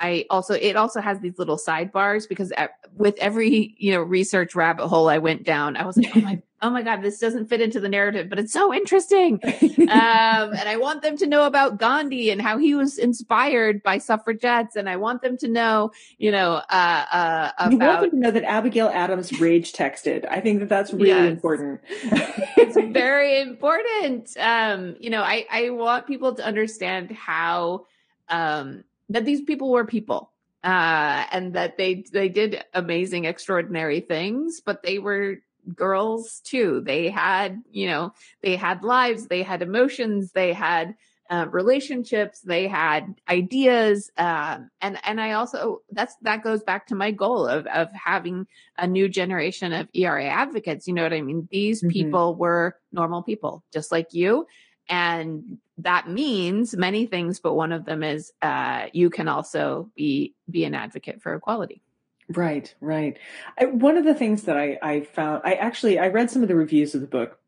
I 0.02 0.26
also 0.28 0.54
it 0.54 0.76
also 0.76 1.00
has 1.00 1.20
these 1.20 1.38
little 1.38 1.56
sidebars 1.56 2.28
because 2.28 2.52
with 2.96 3.16
every 3.18 3.74
you 3.78 3.92
know 3.92 4.00
research 4.00 4.54
rabbit 4.54 4.88
hole 4.88 5.08
I 5.08 5.18
went 5.18 5.44
down, 5.44 5.76
I 5.76 5.86
was 5.86 5.96
like, 5.96 6.16
oh 6.16 6.20
my 6.20 6.42
oh 6.62 6.70
my 6.70 6.82
god, 6.82 7.02
this 7.02 7.18
doesn't 7.18 7.48
fit 7.48 7.60
into 7.60 7.78
the 7.78 7.88
narrative, 7.88 8.28
but 8.28 8.38
it's 8.38 8.52
so 8.52 8.74
interesting. 8.74 9.40
um, 9.44 9.88
and 9.88 10.68
I 10.68 10.76
want 10.76 11.02
them 11.02 11.16
to 11.18 11.26
know 11.26 11.44
about 11.44 11.78
Gandhi 11.78 12.30
and 12.30 12.42
how 12.42 12.58
he 12.58 12.74
was 12.74 12.98
inspired 12.98 13.82
by 13.82 13.98
suffragettes, 13.98 14.74
and 14.74 14.88
I 14.88 14.96
want 14.96 15.22
them 15.22 15.36
to 15.38 15.48
know, 15.48 15.92
you 16.18 16.32
know, 16.32 16.62
uh, 16.68 17.04
uh, 17.12 17.50
about. 17.58 17.72
You 17.72 17.78
want 17.78 18.00
them 18.00 18.10
to 18.10 18.16
know 18.16 18.30
that 18.32 18.44
Abigail 18.44 18.88
Adams 18.88 19.40
rage 19.40 19.72
texted. 19.72 20.26
I 20.28 20.40
think 20.40 20.60
that 20.60 20.68
that's 20.68 20.92
really 20.92 21.08
yes. 21.08 21.30
important. 21.30 21.80
it's 21.90 22.76
very 22.92 23.40
important. 23.40 24.36
Um, 24.38 24.96
you 24.98 25.10
know, 25.10 25.22
I 25.22 25.46
I 25.50 25.70
want 25.70 26.06
people 26.06 26.34
to 26.34 26.44
understand 26.44 27.12
how. 27.12 27.86
Um, 28.28 28.84
that 29.12 29.24
these 29.24 29.42
people 29.42 29.70
were 29.70 29.84
people 29.84 30.32
uh, 30.64 31.24
and 31.32 31.54
that 31.54 31.76
they 31.76 32.04
they 32.12 32.28
did 32.28 32.64
amazing, 32.72 33.24
extraordinary 33.24 34.00
things, 34.00 34.60
but 34.64 34.82
they 34.82 34.98
were 34.98 35.38
girls 35.74 36.40
too. 36.44 36.82
They 36.84 37.08
had, 37.10 37.62
you 37.70 37.86
know, 37.86 38.12
they 38.42 38.56
had 38.56 38.82
lives, 38.82 39.26
they 39.26 39.42
had 39.42 39.62
emotions, 39.62 40.32
they 40.32 40.52
had 40.52 40.94
uh, 41.30 41.46
relationships, 41.50 42.40
they 42.40 42.68
had 42.68 43.14
ideas, 43.28 44.10
um, 44.18 44.70
and 44.80 44.98
and 45.04 45.20
I 45.20 45.32
also 45.32 45.82
that's 45.90 46.14
that 46.22 46.44
goes 46.44 46.62
back 46.62 46.88
to 46.88 46.94
my 46.94 47.10
goal 47.10 47.46
of 47.46 47.66
of 47.66 47.88
having 47.92 48.46
a 48.78 48.86
new 48.86 49.08
generation 49.08 49.72
of 49.72 49.88
ERA 49.94 50.26
advocates. 50.26 50.86
You 50.86 50.94
know 50.94 51.02
what 51.02 51.12
I 51.12 51.22
mean? 51.22 51.48
These 51.50 51.80
mm-hmm. 51.80 51.90
people 51.90 52.34
were 52.34 52.76
normal 52.92 53.22
people, 53.22 53.64
just 53.72 53.90
like 53.90 54.12
you, 54.12 54.46
and 54.88 55.58
that 55.78 56.08
means 56.08 56.76
many 56.76 57.06
things 57.06 57.40
but 57.40 57.54
one 57.54 57.72
of 57.72 57.84
them 57.84 58.02
is 58.02 58.32
uh, 58.42 58.86
you 58.92 59.10
can 59.10 59.28
also 59.28 59.90
be 59.96 60.34
be 60.50 60.64
an 60.64 60.74
advocate 60.74 61.22
for 61.22 61.34
equality. 61.34 61.82
Right 62.28 62.74
right. 62.80 63.18
I, 63.58 63.66
one 63.66 63.96
of 63.96 64.04
the 64.04 64.14
things 64.14 64.44
that 64.44 64.56
I, 64.56 64.78
I 64.82 65.00
found 65.00 65.42
i 65.44 65.54
actually 65.54 65.98
i 65.98 66.08
read 66.08 66.30
some 66.30 66.42
of 66.42 66.48
the 66.48 66.56
reviews 66.56 66.94
of 66.94 67.00
the 67.00 67.06
book 67.06 67.38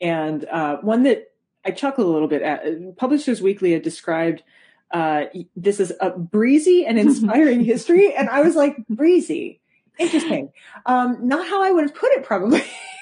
and 0.00 0.44
uh, 0.46 0.76
one 0.78 1.02
that 1.04 1.32
i 1.64 1.70
chuckled 1.70 2.06
a 2.06 2.10
little 2.10 2.28
bit 2.28 2.42
at 2.42 2.96
publishers 2.96 3.42
weekly 3.42 3.72
had 3.72 3.82
described 3.82 4.42
uh, 4.90 5.24
this 5.56 5.80
is 5.80 5.92
a 6.00 6.10
breezy 6.10 6.84
and 6.84 6.98
inspiring 7.06 7.64
history 7.64 8.14
and 8.14 8.28
i 8.28 8.40
was 8.42 8.56
like 8.56 8.76
breezy? 8.88 9.60
Interesting. 9.98 10.52
Um, 10.86 11.18
not 11.28 11.46
how 11.46 11.62
i 11.62 11.70
would 11.70 11.84
have 11.84 11.94
put 11.94 12.12
it 12.12 12.24
probably 12.24 12.62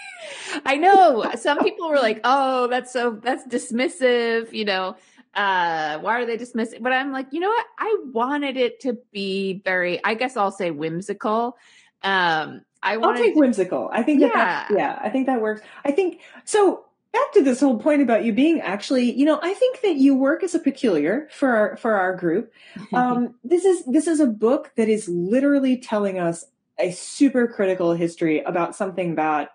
I 0.65 0.77
know 0.77 1.31
some 1.37 1.59
people 1.59 1.89
were 1.89 1.97
like, 1.97 2.21
"Oh, 2.25 2.67
that's 2.69 2.93
so 2.93 3.19
that's 3.23 3.47
dismissive," 3.47 4.53
you 4.53 4.65
know. 4.65 4.97
Uh, 5.35 5.99
why 6.01 6.21
are 6.21 6.27
they 6.27 6.37
dismissing? 6.37 6.83
But 6.83 6.93
I'm 6.93 7.13
like, 7.13 7.29
you 7.31 7.39
know 7.39 7.49
what? 7.49 7.67
I 7.79 7.99
wanted 8.13 8.57
it 8.57 8.81
to 8.81 8.99
be 9.13 9.63
very. 9.65 10.03
I 10.05 10.15
guess 10.15 10.37
I'll 10.37 10.51
say 10.51 10.71
whimsical. 10.71 11.57
Um, 12.03 12.63
I 12.83 12.97
want 12.97 13.19
I'll 13.19 13.25
take 13.25 13.37
whimsical. 13.37 13.91
I 13.93 14.03
think 14.03 14.21
that 14.21 14.29
yeah. 14.29 14.35
That, 14.35 14.69
yeah, 14.77 14.99
I 15.03 15.11
think 15.11 15.27
that 15.27 15.41
works. 15.41 15.63
I 15.85 15.93
think 15.93 16.21
so. 16.45 16.85
Back 17.13 17.33
to 17.33 17.43
this 17.43 17.59
whole 17.59 17.77
point 17.77 18.03
about 18.03 18.25
you 18.25 18.33
being 18.33 18.61
actually, 18.61 19.11
you 19.11 19.25
know, 19.25 19.41
I 19.43 19.53
think 19.53 19.81
that 19.81 19.97
you 19.97 20.15
work 20.15 20.45
as 20.45 20.55
a 20.55 20.61
peculiar 20.61 21.27
for 21.33 21.49
our 21.49 21.77
for 21.77 21.95
our 21.95 22.15
group. 22.15 22.53
Um, 22.95 23.35
this 23.43 23.65
is 23.65 23.85
this 23.85 24.07
is 24.07 24.21
a 24.21 24.27
book 24.27 24.73
that 24.77 24.89
is 24.89 25.09
literally 25.09 25.77
telling 25.77 26.19
us 26.19 26.45
a 26.79 26.93
super 26.93 27.49
critical 27.49 27.95
history 27.95 28.41
about 28.41 28.77
something 28.77 29.17
that 29.17 29.51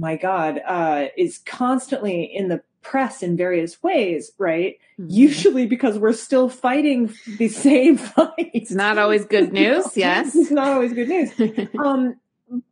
my 0.00 0.16
God, 0.16 0.60
uh, 0.66 1.08
is 1.16 1.38
constantly 1.38 2.24
in 2.24 2.48
the 2.48 2.62
press 2.80 3.22
in 3.22 3.36
various 3.36 3.82
ways, 3.82 4.32
right? 4.38 4.78
Mm-hmm. 4.98 5.10
Usually 5.10 5.66
because 5.66 5.98
we're 5.98 6.14
still 6.14 6.48
fighting 6.48 7.12
the 7.36 7.48
same 7.68 7.98
fight. 7.98 8.50
It's 8.54 8.70
not 8.70 8.96
always 8.96 9.26
good 9.26 9.52
news, 9.60 9.96
yes. 9.96 10.34
It's 10.34 10.50
not 10.50 10.68
always 10.68 10.94
good 10.94 11.08
news. 11.08 11.32
um, 11.78 12.16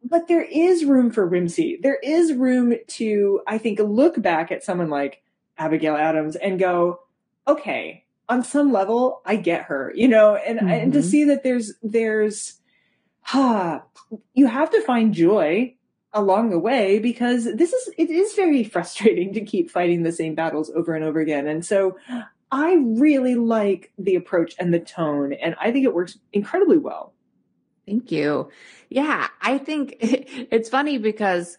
but 0.02 0.26
there 0.26 0.42
is 0.42 0.86
room 0.86 1.10
for 1.10 1.26
whimsy. 1.26 1.78
There 1.82 1.98
is 2.02 2.32
room 2.32 2.74
to, 2.86 3.42
I 3.46 3.58
think, 3.58 3.78
look 3.78 4.20
back 4.20 4.50
at 4.50 4.64
someone 4.64 4.88
like 4.88 5.22
Abigail 5.58 5.96
Adams 5.96 6.34
and 6.34 6.58
go, 6.58 7.00
okay, 7.46 8.04
on 8.28 8.42
some 8.42 8.72
level, 8.72 9.20
I 9.26 9.36
get 9.36 9.64
her, 9.64 9.92
you 9.94 10.08
know, 10.08 10.34
and, 10.34 10.58
mm-hmm. 10.58 10.68
and 10.68 10.92
to 10.94 11.00
mm-hmm. 11.00 11.08
see 11.08 11.24
that 11.24 11.42
there's, 11.42 11.74
there's, 11.82 12.58
ah, 13.34 13.82
you 14.32 14.46
have 14.46 14.70
to 14.70 14.80
find 14.80 15.12
joy 15.12 15.74
along 16.12 16.50
the 16.50 16.58
way 16.58 16.98
because 16.98 17.44
this 17.44 17.72
is, 17.72 17.90
it 17.98 18.10
is 18.10 18.34
very 18.34 18.64
frustrating 18.64 19.32
to 19.34 19.40
keep 19.40 19.70
fighting 19.70 20.02
the 20.02 20.12
same 20.12 20.34
battles 20.34 20.70
over 20.74 20.94
and 20.94 21.04
over 21.04 21.20
again. 21.20 21.46
And 21.46 21.64
so 21.64 21.96
I 22.50 22.76
really 22.80 23.34
like 23.34 23.92
the 23.98 24.14
approach 24.14 24.54
and 24.58 24.72
the 24.72 24.80
tone, 24.80 25.32
and 25.34 25.54
I 25.60 25.70
think 25.70 25.84
it 25.84 25.94
works 25.94 26.18
incredibly 26.32 26.78
well. 26.78 27.12
Thank 27.86 28.10
you. 28.10 28.50
Yeah, 28.88 29.28
I 29.40 29.58
think 29.58 29.96
it's 30.00 30.68
funny 30.68 30.98
because 30.98 31.58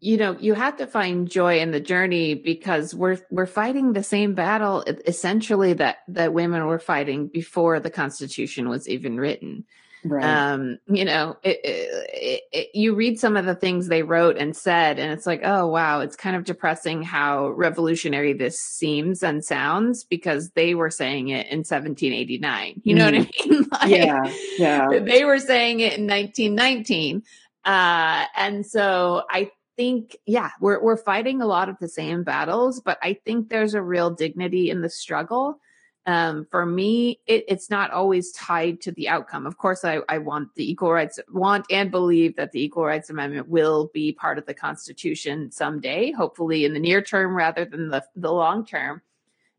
you 0.00 0.16
know 0.16 0.36
you 0.38 0.54
have 0.54 0.78
to 0.78 0.86
find 0.86 1.30
joy 1.30 1.60
in 1.60 1.70
the 1.70 1.80
journey 1.80 2.34
because 2.34 2.94
we're 2.94 3.18
we're 3.30 3.46
fighting 3.46 3.92
the 3.92 4.02
same 4.02 4.34
battle 4.34 4.82
essentially 5.06 5.74
that 5.74 5.98
that 6.08 6.32
women 6.32 6.66
were 6.66 6.78
fighting 6.78 7.28
before 7.28 7.78
the 7.80 7.90
constitution 7.90 8.68
was 8.68 8.88
even 8.88 9.18
written 9.18 9.64
Right. 10.04 10.24
Um, 10.24 10.78
you 10.86 11.04
know, 11.04 11.36
it, 11.42 11.60
it, 11.62 12.42
it, 12.52 12.68
you 12.74 12.94
read 12.94 13.18
some 13.18 13.36
of 13.36 13.44
the 13.44 13.54
things 13.54 13.86
they 13.86 14.02
wrote 14.02 14.38
and 14.38 14.56
said, 14.56 14.98
and 14.98 15.12
it's 15.12 15.26
like, 15.26 15.42
oh, 15.44 15.66
wow, 15.66 16.00
it's 16.00 16.16
kind 16.16 16.36
of 16.36 16.44
depressing 16.44 17.02
how 17.02 17.48
revolutionary 17.50 18.32
this 18.32 18.58
seems 18.58 19.22
and 19.22 19.44
sounds 19.44 20.04
because 20.04 20.50
they 20.50 20.74
were 20.74 20.90
saying 20.90 21.28
it 21.28 21.46
in 21.48 21.58
1789. 21.58 22.80
You 22.82 22.94
know 22.94 23.10
mm. 23.10 23.12
what 23.12 23.14
I 23.14 23.30
mm-hmm. 23.30 23.50
mean? 23.50 23.68
like, 23.72 23.90
yeah. 23.90 24.32
Yeah. 24.58 24.98
They 25.00 25.24
were 25.24 25.38
saying 25.38 25.80
it 25.80 25.98
in 25.98 26.06
1919. 26.06 27.22
Uh, 27.64 28.24
and 28.36 28.64
so 28.64 29.24
I 29.28 29.50
think, 29.76 30.16
yeah, 30.26 30.50
we're, 30.60 30.82
we're 30.82 30.96
fighting 30.96 31.42
a 31.42 31.46
lot 31.46 31.68
of 31.68 31.76
the 31.78 31.88
same 31.88 32.24
battles, 32.24 32.80
but 32.80 32.98
I 33.02 33.18
think 33.26 33.50
there's 33.50 33.74
a 33.74 33.82
real 33.82 34.10
dignity 34.10 34.70
in 34.70 34.80
the 34.80 34.90
struggle 34.90 35.58
um, 36.06 36.46
for 36.50 36.64
me, 36.64 37.20
it, 37.26 37.44
it's 37.46 37.68
not 37.68 37.90
always 37.90 38.32
tied 38.32 38.80
to 38.82 38.92
the 38.92 39.08
outcome. 39.08 39.46
Of 39.46 39.58
course, 39.58 39.84
I, 39.84 39.98
I 40.08 40.18
want 40.18 40.54
the 40.54 40.68
equal 40.70 40.92
rights, 40.92 41.20
want 41.30 41.66
and 41.70 41.90
believe 41.90 42.36
that 42.36 42.52
the 42.52 42.62
Equal 42.62 42.84
Rights 42.84 43.10
Amendment 43.10 43.48
will 43.48 43.90
be 43.92 44.12
part 44.12 44.38
of 44.38 44.46
the 44.46 44.54
Constitution 44.54 45.50
someday, 45.52 46.10
hopefully 46.12 46.64
in 46.64 46.72
the 46.72 46.80
near 46.80 47.02
term 47.02 47.34
rather 47.34 47.64
than 47.64 47.90
the, 47.90 48.02
the 48.16 48.32
long 48.32 48.64
term. 48.64 49.02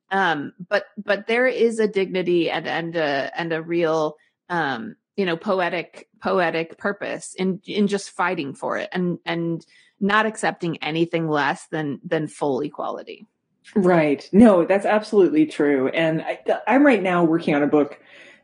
Um, 0.09 0.53
but 0.67 0.85
but 0.97 1.27
there 1.27 1.47
is 1.47 1.79
a 1.79 1.87
dignity 1.87 2.49
and 2.49 2.67
and 2.67 2.95
a 2.97 3.31
and 3.39 3.53
a 3.53 3.61
real 3.61 4.17
um, 4.49 4.95
you 5.15 5.25
know 5.25 5.37
poetic 5.37 6.09
poetic 6.21 6.77
purpose 6.77 7.33
in 7.35 7.61
in 7.65 7.87
just 7.87 8.09
fighting 8.09 8.53
for 8.53 8.77
it 8.77 8.89
and 8.91 9.19
and 9.25 9.65
not 10.01 10.25
accepting 10.25 10.77
anything 10.83 11.29
less 11.29 11.67
than 11.67 12.01
than 12.03 12.27
full 12.27 12.59
equality. 12.59 13.25
Right. 13.75 14.27
No, 14.31 14.65
that's 14.65 14.85
absolutely 14.85 15.45
true. 15.45 15.87
And 15.89 16.21
I, 16.21 16.39
am 16.67 16.85
right 16.85 17.01
now 17.01 17.23
working 17.23 17.55
on 17.55 17.63
a 17.63 17.67
book 17.67 17.99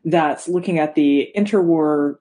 that's 0.05 0.47
looking 0.47 0.79
at 0.79 0.95
the 0.95 1.31
interwar 1.35 2.17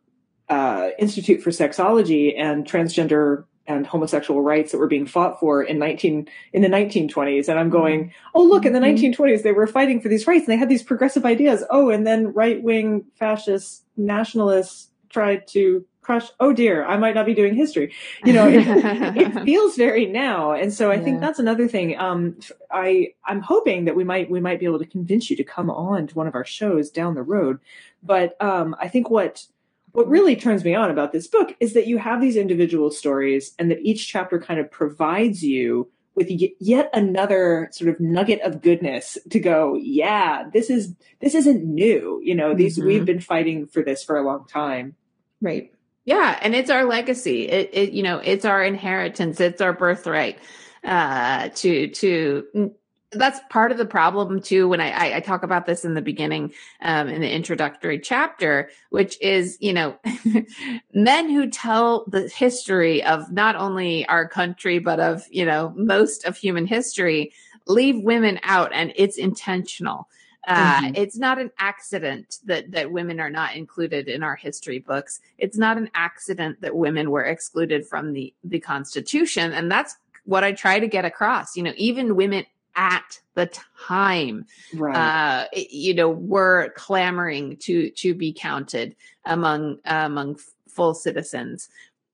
uh, 0.49 0.91
Institute 0.99 1.43
for 1.43 1.51
Sexology 1.51 2.39
and 2.39 2.67
transgender 2.67 3.45
and 3.69 3.87
homosexual 3.87 4.43
rights 4.43 4.73
that 4.73 4.79
were 4.79 4.87
being 4.87 5.07
fought 5.07 5.41
for 5.41 5.63
in 5.63 5.79
19 5.79 6.29
in 6.53 6.63
the 6.63 6.69
1920s 6.69 7.49
and 7.49 7.59
i'm 7.59 7.69
going 7.71 8.13
oh 8.35 8.43
look 8.45 8.65
in 8.65 8.73
the 8.73 8.79
1920s 8.79 9.17
mm-hmm. 9.17 9.43
they 9.43 9.51
were 9.51 9.67
fighting 9.67 10.01
for 10.01 10.09
these 10.09 10.27
rights 10.27 10.47
and 10.47 10.53
they 10.53 10.57
had 10.57 10.69
these 10.69 10.85
progressive 10.85 11.25
ideas 11.25 11.65
oh 11.71 11.91
and 11.91 12.07
then 12.07 12.33
right-wing 12.33 13.05
fascist 13.17 13.85
nationalists 13.97 14.91
tried 15.09 15.47
to 15.49 15.85
crush 16.07 16.29
oh 16.39 16.53
dear 16.53 16.85
i 16.87 16.97
might 16.97 17.17
not 17.17 17.27
be 17.27 17.35
doing 17.35 17.53
history. 17.53 17.93
You 18.25 18.33
know 18.33 18.47
it, 18.49 18.65
it 19.17 19.45
feels 19.45 19.77
very 19.77 20.07
now. 20.07 20.53
And 20.53 20.73
so 20.73 20.93
i 20.93 20.95
yeah. 20.95 21.03
think 21.03 21.21
that's 21.21 21.41
another 21.41 21.67
thing. 21.67 21.99
Um 21.99 22.39
i 22.71 23.09
i'm 23.25 23.41
hoping 23.41 23.87
that 23.87 23.97
we 23.97 24.05
might 24.05 24.31
we 24.31 24.41
might 24.41 24.61
be 24.61 24.67
able 24.67 24.79
to 24.79 24.87
convince 24.87 25.29
you 25.29 25.37
to 25.37 25.43
come 25.43 25.69
on 25.69 26.07
to 26.07 26.15
one 26.15 26.29
of 26.29 26.37
our 26.37 26.45
shows 26.45 26.91
down 26.91 27.17
the 27.17 27.25
road. 27.25 27.59
But 28.05 28.41
um 28.41 28.77
i 28.81 28.87
think 28.87 29.11
what 29.11 29.47
what 29.91 30.09
really 30.09 30.37
turns 30.37 30.63
me 30.63 30.77
on 30.77 30.91
about 30.93 31.11
this 31.11 31.27
book 31.27 31.57
is 31.59 31.73
that 31.73 31.89
you 31.89 31.99
have 31.99 32.21
these 32.21 32.37
individual 32.37 32.93
stories 32.93 33.55
and 33.59 33.69
that 33.71 33.81
each 33.81 34.07
chapter 34.07 34.39
kind 34.39 34.61
of 34.61 34.71
provides 34.71 35.43
you 35.43 35.91
with 36.15 36.29
yet 36.61 36.89
another 36.93 37.69
sort 37.73 37.91
of 37.91 37.99
nugget 37.99 38.41
of 38.43 38.63
goodness 38.63 39.19
to 39.31 39.41
go 39.41 39.75
yeah 39.75 40.45
this 40.53 40.71
is 40.71 40.95
this 41.21 41.35
isn't 41.35 41.65
new. 41.65 42.21
You 42.23 42.37
know 42.37 42.55
these 42.55 42.79
mm-hmm. 42.79 42.87
we've 42.87 43.05
been 43.05 43.21
fighting 43.21 43.67
for 43.67 43.83
this 43.83 44.05
for 44.05 44.17
a 44.17 44.25
long 44.25 44.47
time. 44.47 44.95
Right 45.43 45.73
yeah, 46.07 46.39
and 46.41 46.55
it's 46.55 46.71
our 46.71 46.85
legacy. 46.85 47.49
It, 47.49 47.71
it 47.73 47.93
you 47.93 48.03
know, 48.03 48.19
it's 48.19 48.45
our 48.45 48.65
inheritance. 48.65 49.41
It's 49.41 49.61
our 49.61 49.73
birthright. 49.73 50.39
Uh, 50.85 51.49
to 51.49 51.89
to 51.89 52.73
that's 53.11 53.41
part 53.51 53.73
of 53.73 53.79
the 53.79 53.87
problem 53.87 54.41
too. 54.41 54.69
When 54.69 54.81
I, 54.81 54.91
I, 54.91 55.17
I 55.17 55.21
talk 55.21 55.43
about 55.43 55.67
this 55.67 55.85
in 55.85 55.95
the 55.95 56.03
beginning, 56.03 56.53
um, 56.81 57.09
in 57.09 57.23
the 57.23 57.31
introductory 57.31 57.99
chapter, 57.99 58.71
which 58.91 59.21
is 59.21 59.59
you 59.61 59.73
know, 59.73 59.97
men 60.95 61.29
who 61.29 61.51
tell 61.51 62.05
the 62.07 62.29
history 62.29 63.03
of 63.03 63.33
not 63.33 63.57
only 63.57 64.07
our 64.07 64.29
country 64.29 64.79
but 64.79 65.01
of 65.01 65.25
you 65.29 65.45
know 65.45 65.75
most 65.77 66.25
of 66.25 66.37
human 66.37 66.67
history 66.67 67.33
leave 67.67 68.01
women 68.01 68.39
out, 68.45 68.71
and 68.73 68.93
it's 68.95 69.19
intentional. 69.19 70.09
Uh, 70.47 70.81
mm-hmm. 70.81 70.95
It's 70.95 71.19
not 71.19 71.39
an 71.39 71.51
accident 71.59 72.39
that 72.45 72.71
that 72.71 72.93
women 72.93 73.19
are 73.19 73.31
not 73.31 73.57
included 73.57 74.09
in 74.09 74.23
our 74.23 74.37
history 74.37 74.79
books. 74.79 75.21
It's 75.39 75.59
not 75.59 75.77
an 75.77 75.91
accident 75.95 76.61
that 76.61 76.77
women 76.77 77.11
were 77.11 77.25
excluded 77.25 77.87
from 77.87 78.13
the 78.13 78.33
the 78.45 78.61
Constitution, 78.61 79.53
and 79.53 79.71
that's 79.71 79.97
what 80.25 80.45
I 80.45 80.53
try 80.53 80.79
to 80.79 80.87
get 80.87 81.05
across. 81.05 81.57
You 81.57 81.65
know, 81.65 81.73
even 81.77 82.15
women 82.15 82.47
at 82.77 83.21
the 83.35 83.51
time, 83.89 84.47
right. 84.75 84.97
uh, 84.97 85.47
you 85.53 85.95
know, 85.95 86.11
were 86.11 86.73
clamoring 86.77 87.57
to 87.63 87.91
to 87.91 88.15
be 88.15 88.33
counted 88.33 88.95
among 89.25 89.79
uh, 89.85 90.03
among 90.05 90.39
full 90.69 90.95
citizens, 90.95 91.69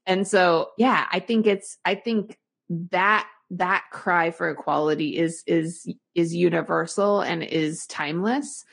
and 0.06 0.26
so 0.26 0.70
yeah, 0.78 1.06
I 1.12 1.20
think 1.20 1.46
it's 1.46 1.76
I 1.84 1.96
think 1.96 2.38
that 2.90 3.28
that 3.52 3.84
cry 3.92 4.30
for 4.30 4.48
equality 4.48 5.16
is 5.16 5.42
is 5.46 5.88
is 6.14 6.34
universal 6.34 7.20
and 7.20 7.42
is 7.42 7.86
timeless 7.86 8.64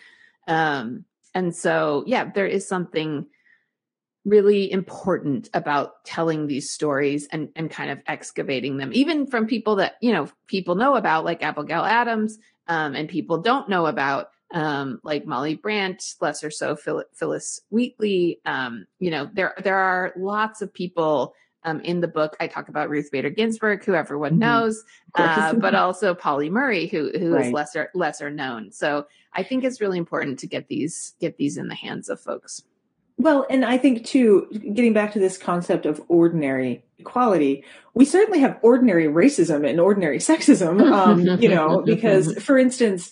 um 0.47 1.03
and 1.35 1.55
so 1.55 2.03
yeah 2.07 2.29
there 2.33 2.47
is 2.47 2.67
something 2.67 3.25
really 4.25 4.71
important 4.71 5.49
about 5.53 6.03
telling 6.05 6.47
these 6.47 6.71
stories 6.71 7.27
and 7.31 7.49
and 7.55 7.69
kind 7.69 7.91
of 7.91 7.99
excavating 8.07 8.77
them 8.77 8.91
even 8.93 9.27
from 9.27 9.47
people 9.47 9.75
that 9.75 9.95
you 10.01 10.13
know 10.13 10.29
people 10.47 10.75
know 10.75 10.95
about 10.95 11.25
like 11.25 11.43
abigail 11.43 11.83
adams 11.83 12.37
um, 12.67 12.95
and 12.95 13.09
people 13.09 13.39
don't 13.39 13.67
know 13.67 13.87
about 13.87 14.29
um, 14.51 14.99
like 15.03 15.25
Molly 15.25 15.55
Brant, 15.55 16.03
lesser 16.21 16.49
so 16.49 16.75
Phillis 16.75 17.61
Wheatley. 17.69 18.39
Um, 18.45 18.85
you 18.99 19.11
know, 19.11 19.29
there 19.31 19.53
there 19.63 19.77
are 19.77 20.13
lots 20.17 20.61
of 20.61 20.73
people 20.73 21.33
um, 21.63 21.81
in 21.81 21.99
the 22.01 22.07
book, 22.07 22.37
I 22.39 22.47
talk 22.47 22.69
about 22.69 22.89
Ruth 22.89 23.09
Bader 23.11 23.29
Ginsburg, 23.29 23.83
who 23.83 23.93
everyone 23.93 24.31
mm-hmm. 24.31 24.39
knows, 24.39 24.83
uh, 25.15 25.53
but 25.53 25.75
also 25.75 26.13
Pauli 26.13 26.49
Murray, 26.49 26.87
who 26.87 27.11
who 27.17 27.33
right. 27.33 27.47
is 27.47 27.51
lesser 27.51 27.89
lesser 27.93 28.29
known. 28.29 28.71
So 28.71 29.07
I 29.33 29.43
think 29.43 29.63
it's 29.63 29.81
really 29.81 29.97
important 29.97 30.39
to 30.39 30.47
get 30.47 30.67
these 30.67 31.15
get 31.19 31.37
these 31.37 31.57
in 31.57 31.67
the 31.67 31.75
hands 31.75 32.09
of 32.09 32.19
folks. 32.19 32.63
Well, 33.17 33.45
and 33.49 33.65
I 33.65 33.77
think 33.77 34.05
too, 34.05 34.47
getting 34.73 34.93
back 34.93 35.11
to 35.13 35.19
this 35.19 35.37
concept 35.37 35.85
of 35.85 36.01
ordinary 36.07 36.85
equality, 36.99 37.65
we 37.93 38.05
certainly 38.05 38.39
have 38.39 38.57
ordinary 38.61 39.07
racism 39.07 39.69
and 39.69 39.77
ordinary 39.77 40.19
sexism. 40.19 40.81
Um, 40.89 41.41
you 41.41 41.49
know, 41.49 41.81
because 41.85 42.41
for 42.41 42.57
instance 42.57 43.11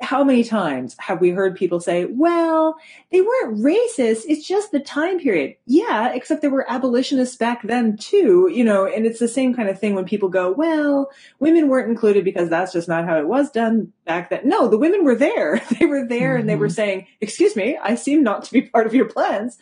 how 0.00 0.24
many 0.24 0.44
times 0.44 0.96
have 0.98 1.20
we 1.20 1.30
heard 1.30 1.56
people 1.56 1.80
say, 1.80 2.04
well, 2.04 2.76
they 3.12 3.20
weren't 3.20 3.58
racist. 3.58 4.24
It's 4.26 4.46
just 4.46 4.72
the 4.72 4.80
time 4.80 5.18
period. 5.18 5.56
Yeah, 5.66 6.12
except 6.12 6.42
there 6.42 6.50
were 6.50 6.70
abolitionists 6.70 7.36
back 7.36 7.62
then 7.62 7.96
too, 7.96 8.50
you 8.52 8.64
know, 8.64 8.86
and 8.86 9.06
it's 9.06 9.20
the 9.20 9.28
same 9.28 9.54
kind 9.54 9.68
of 9.68 9.78
thing 9.78 9.94
when 9.94 10.04
people 10.04 10.28
go, 10.28 10.50
well, 10.50 11.10
women 11.38 11.68
weren't 11.68 11.90
included 11.90 12.24
because 12.24 12.48
that's 12.48 12.72
just 12.72 12.88
not 12.88 13.04
how 13.04 13.18
it 13.18 13.28
was 13.28 13.50
done 13.50 13.92
back 14.04 14.30
then. 14.30 14.40
No, 14.44 14.68
the 14.68 14.78
women 14.78 15.04
were 15.04 15.14
there. 15.14 15.62
they 15.78 15.86
were 15.86 16.06
there 16.06 16.30
mm-hmm. 16.30 16.40
and 16.40 16.48
they 16.48 16.56
were 16.56 16.66
mm-hmm. 16.66 16.74
saying, 16.74 17.06
excuse 17.20 17.54
me, 17.54 17.78
I 17.82 17.94
seem 17.94 18.22
not 18.22 18.44
to 18.44 18.52
be 18.52 18.62
part 18.62 18.86
of 18.86 18.94
your 18.94 19.06
plans. 19.06 19.58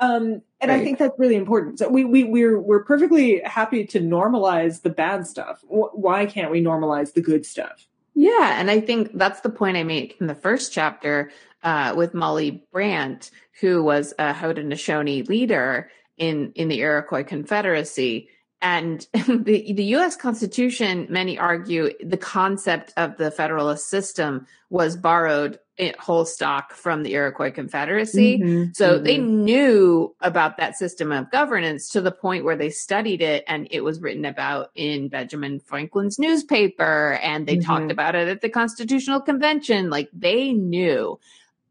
Um, 0.00 0.42
and 0.60 0.70
right. 0.70 0.80
I 0.80 0.84
think 0.84 0.98
that's 0.98 1.18
really 1.18 1.36
important. 1.36 1.78
So 1.78 1.88
we, 1.88 2.04
we, 2.04 2.24
we're, 2.24 2.58
we're 2.58 2.84
perfectly 2.84 3.40
happy 3.44 3.86
to 3.86 4.00
normalize 4.00 4.82
the 4.82 4.90
bad 4.90 5.26
stuff. 5.26 5.62
Why 5.68 6.26
can't 6.26 6.50
we 6.50 6.62
normalize 6.62 7.12
the 7.12 7.20
good 7.20 7.46
stuff? 7.46 7.86
Yeah, 8.14 8.60
and 8.60 8.70
I 8.70 8.80
think 8.80 9.10
that's 9.14 9.40
the 9.40 9.50
point 9.50 9.76
I 9.76 9.82
make 9.82 10.16
in 10.20 10.28
the 10.28 10.34
first 10.34 10.72
chapter 10.72 11.30
uh, 11.62 11.94
with 11.96 12.14
Molly 12.14 12.64
Brant, 12.72 13.30
who 13.60 13.82
was 13.82 14.12
a 14.18 14.32
Haudenosaunee 14.32 15.28
leader 15.28 15.90
in 16.16 16.52
in 16.54 16.68
the 16.68 16.80
Iroquois 16.80 17.24
Confederacy. 17.24 18.28
And 18.62 19.06
the, 19.12 19.72
the 19.72 19.84
U.S. 19.84 20.16
Constitution, 20.16 21.06
many 21.10 21.38
argue, 21.38 21.90
the 22.02 22.16
concept 22.16 22.92
of 22.96 23.16
the 23.16 23.30
Federalist 23.30 23.88
system 23.88 24.46
was 24.70 24.96
borrowed 24.96 25.58
whole 25.98 26.24
stock 26.24 26.72
from 26.72 27.02
the 27.02 27.12
Iroquois 27.14 27.50
Confederacy. 27.50 28.38
Mhm, 28.38 28.76
So 28.76 28.98
mhm. 28.98 29.04
they 29.04 29.18
knew 29.18 30.14
about 30.20 30.56
that 30.58 30.76
system 30.76 31.10
of 31.10 31.30
governance 31.30 31.88
to 31.90 32.00
the 32.00 32.12
point 32.12 32.44
where 32.44 32.56
they 32.56 32.70
studied 32.70 33.20
it 33.20 33.42
and 33.48 33.66
it 33.70 33.82
was 33.82 34.00
written 34.00 34.24
about 34.24 34.70
in 34.76 35.08
Benjamin 35.08 35.58
Franklin's 35.60 36.18
newspaper 36.18 37.18
and 37.22 37.46
they 37.46 37.56
talked 37.58 37.86
Mhm. 37.86 37.92
about 37.92 38.14
it 38.14 38.28
at 38.28 38.40
the 38.40 38.48
Constitutional 38.48 39.20
Convention. 39.20 39.90
Like 39.90 40.08
they 40.12 40.52
knew 40.52 41.18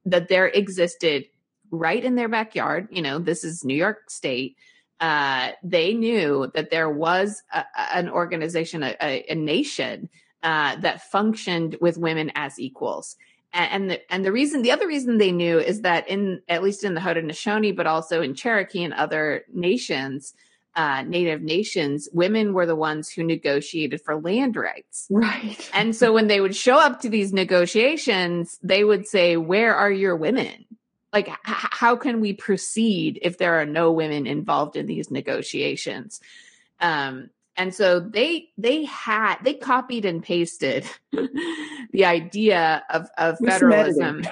that 0.06 0.28
there 0.28 0.48
existed 0.48 1.26
right 1.72 2.04
in 2.04 2.16
their 2.16 2.28
backyard. 2.30 2.90
You 2.92 3.02
know, 3.02 3.20
this 3.20 3.44
is 3.46 3.64
New 3.64 3.76
York 3.76 4.10
State. 4.10 4.58
Uh, 5.00 5.52
they 5.64 5.94
knew 5.94 6.52
that 6.54 6.70
there 6.72 6.90
was 6.90 7.42
a- 7.54 7.66
an 7.96 8.10
organization, 8.10 8.84
a, 8.84 8.96
a, 9.02 9.26
a 9.30 9.36
nation 9.36 10.10
uh, 10.44 10.76
that 10.82 11.02
functioned 11.10 11.78
with 11.80 11.98
women 11.98 12.30
as 12.36 12.60
equals. 12.60 13.16
And 13.54 13.92
the, 13.92 14.14
and 14.14 14.26
the 14.26 14.32
reason, 14.32 14.64
the 14.64 14.72
other 14.72 14.88
reason 14.88 15.20
they 15.20 15.32
knew 15.32 15.60
is 15.60 15.82
that 15.82 16.08
in, 16.08 16.42
at 16.50 16.64
least 16.64 16.84
in 16.84 16.96
the 16.96 17.02
Haudenosaunee, 17.02 17.76
but 17.76 17.86
also 17.86 18.22
in 18.22 18.34
Cherokee 18.34 18.84
and 18.84 18.94
other 18.94 19.46
nations, 19.54 20.34
uh, 20.76 21.04
native 21.04 21.44
nations, 21.44 22.10
women 22.14 22.54
were 22.54 22.66
the 22.66 22.76
ones 22.76 23.10
who 23.10 23.24
negotiated 23.24 24.02
for 24.02 24.20
land 24.20 24.56
rights. 24.56 25.08
right. 25.12 25.70
And 25.74 25.96
so 25.96 26.14
when 26.14 26.28
they 26.28 26.42
would 26.42 26.56
show 26.56 26.78
up 26.78 27.02
to 27.02 27.10
these 27.10 27.32
negotiations, 27.32 28.60
they 28.64 28.84
would 28.84 29.08
say, 29.08 29.38
Where 29.38 29.76
are 29.76 29.92
your 29.92 30.16
women? 30.16 30.66
Like, 31.12 31.28
h- 31.28 31.38
how 31.46 31.96
can 31.96 32.22
we 32.22 32.34
proceed 32.34 33.20
if 33.22 33.38
there 33.38 33.62
are 33.62 33.68
no 33.68 33.92
women 33.92 34.26
involved 34.26 34.76
in 34.76 34.88
these 34.88 35.12
negotiations? 35.12 36.20
Um, 36.82 37.30
and 37.58 37.74
so 37.74 38.00
they 38.00 38.50
they 38.58 38.86
had 38.86 39.38
they 39.44 39.54
copied 39.54 40.06
and 40.06 40.24
pasted 40.24 40.86
the 41.92 42.06
idea 42.06 42.84
of 42.90 43.08
of 43.18 43.38
federalism, 43.46 44.24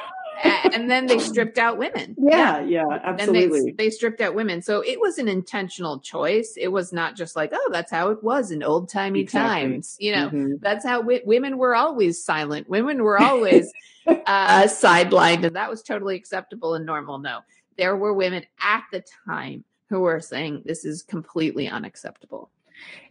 and 0.74 0.90
then 0.90 1.06
they 1.06 1.20
stripped 1.20 1.58
out 1.60 1.78
women. 1.78 2.16
yeah, 2.18 2.62
yeah, 2.62 2.86
And 2.90 3.20
absolutely. 3.20 3.72
they, 3.72 3.86
they 3.86 3.90
stripped 3.92 4.22
out 4.22 4.34
women. 4.34 4.62
So 4.62 4.82
it 4.82 5.00
was 5.00 5.20
an 5.20 5.28
intentional 5.28 6.00
choice. 6.00 6.56
It 6.58 6.70
was 6.70 6.92
not 6.92 7.16
just 7.16 7.36
like, 7.36 7.52
oh, 7.54 7.70
that's 7.72 7.92
how 7.92 8.10
it 8.10 8.24
was 8.24 8.50
in 8.50 8.64
old 8.64 8.90
timey 8.90 9.20
Exactly. 9.22 9.70
times. 9.70 9.98
You 10.00 10.16
know, 10.16 10.30
Mhm. 10.30 10.60
that's 10.60 10.84
how 10.86 11.02
women 11.02 11.58
were 11.60 11.76
always 11.76 12.24
silent. 12.24 12.68
Women 12.70 13.04
were 13.04 13.20
always 13.20 13.72
uh, 14.08 14.64
sidelined, 14.64 15.46
and 15.46 15.56
that 15.56 15.70
was 15.70 15.84
totally 15.84 16.16
acceptable 16.16 16.74
and 16.74 16.86
normal. 16.88 17.20
No, 17.20 17.42
there 17.78 17.96
were 17.96 18.14
women 18.14 18.44
at 18.64 18.84
the 18.92 19.04
time 19.28 19.64
who 19.90 20.00
were 20.00 20.22
saying 20.22 20.64
this 20.66 20.86
is 20.86 21.04
completely 21.04 21.68
unacceptable. 21.68 22.50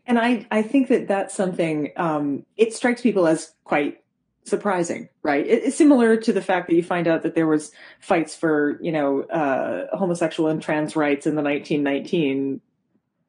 And 0.06 0.18
I, 0.18 0.46
I 0.50 0.62
think 0.62 0.88
that 0.88 1.08
that's 1.08 1.34
something, 1.34 1.92
um, 1.96 2.44
it 2.56 2.74
strikes 2.74 3.02
people 3.02 3.26
as 3.26 3.52
quite 3.64 4.00
surprising, 4.44 5.08
right? 5.22 5.46
It, 5.46 5.64
it's 5.64 5.76
similar 5.76 6.16
to 6.16 6.32
the 6.32 6.42
fact 6.42 6.68
that 6.68 6.74
you 6.74 6.82
find 6.82 7.06
out 7.06 7.22
that 7.22 7.34
there 7.34 7.46
was 7.46 7.70
fights 8.00 8.34
for, 8.34 8.78
you 8.82 8.92
know, 8.92 9.22
uh, 9.22 9.96
homosexual 9.96 10.50
and 10.50 10.62
trans 10.62 10.96
rights 10.96 11.26
in 11.26 11.34
the 11.34 11.42
1919 11.42 12.60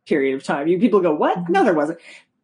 period 0.07 0.35
of 0.35 0.43
time. 0.43 0.67
You 0.67 0.79
people 0.79 1.01
go, 1.01 1.13
what? 1.13 1.49
No, 1.49 1.63
there 1.63 1.73
wasn't. 1.73 1.99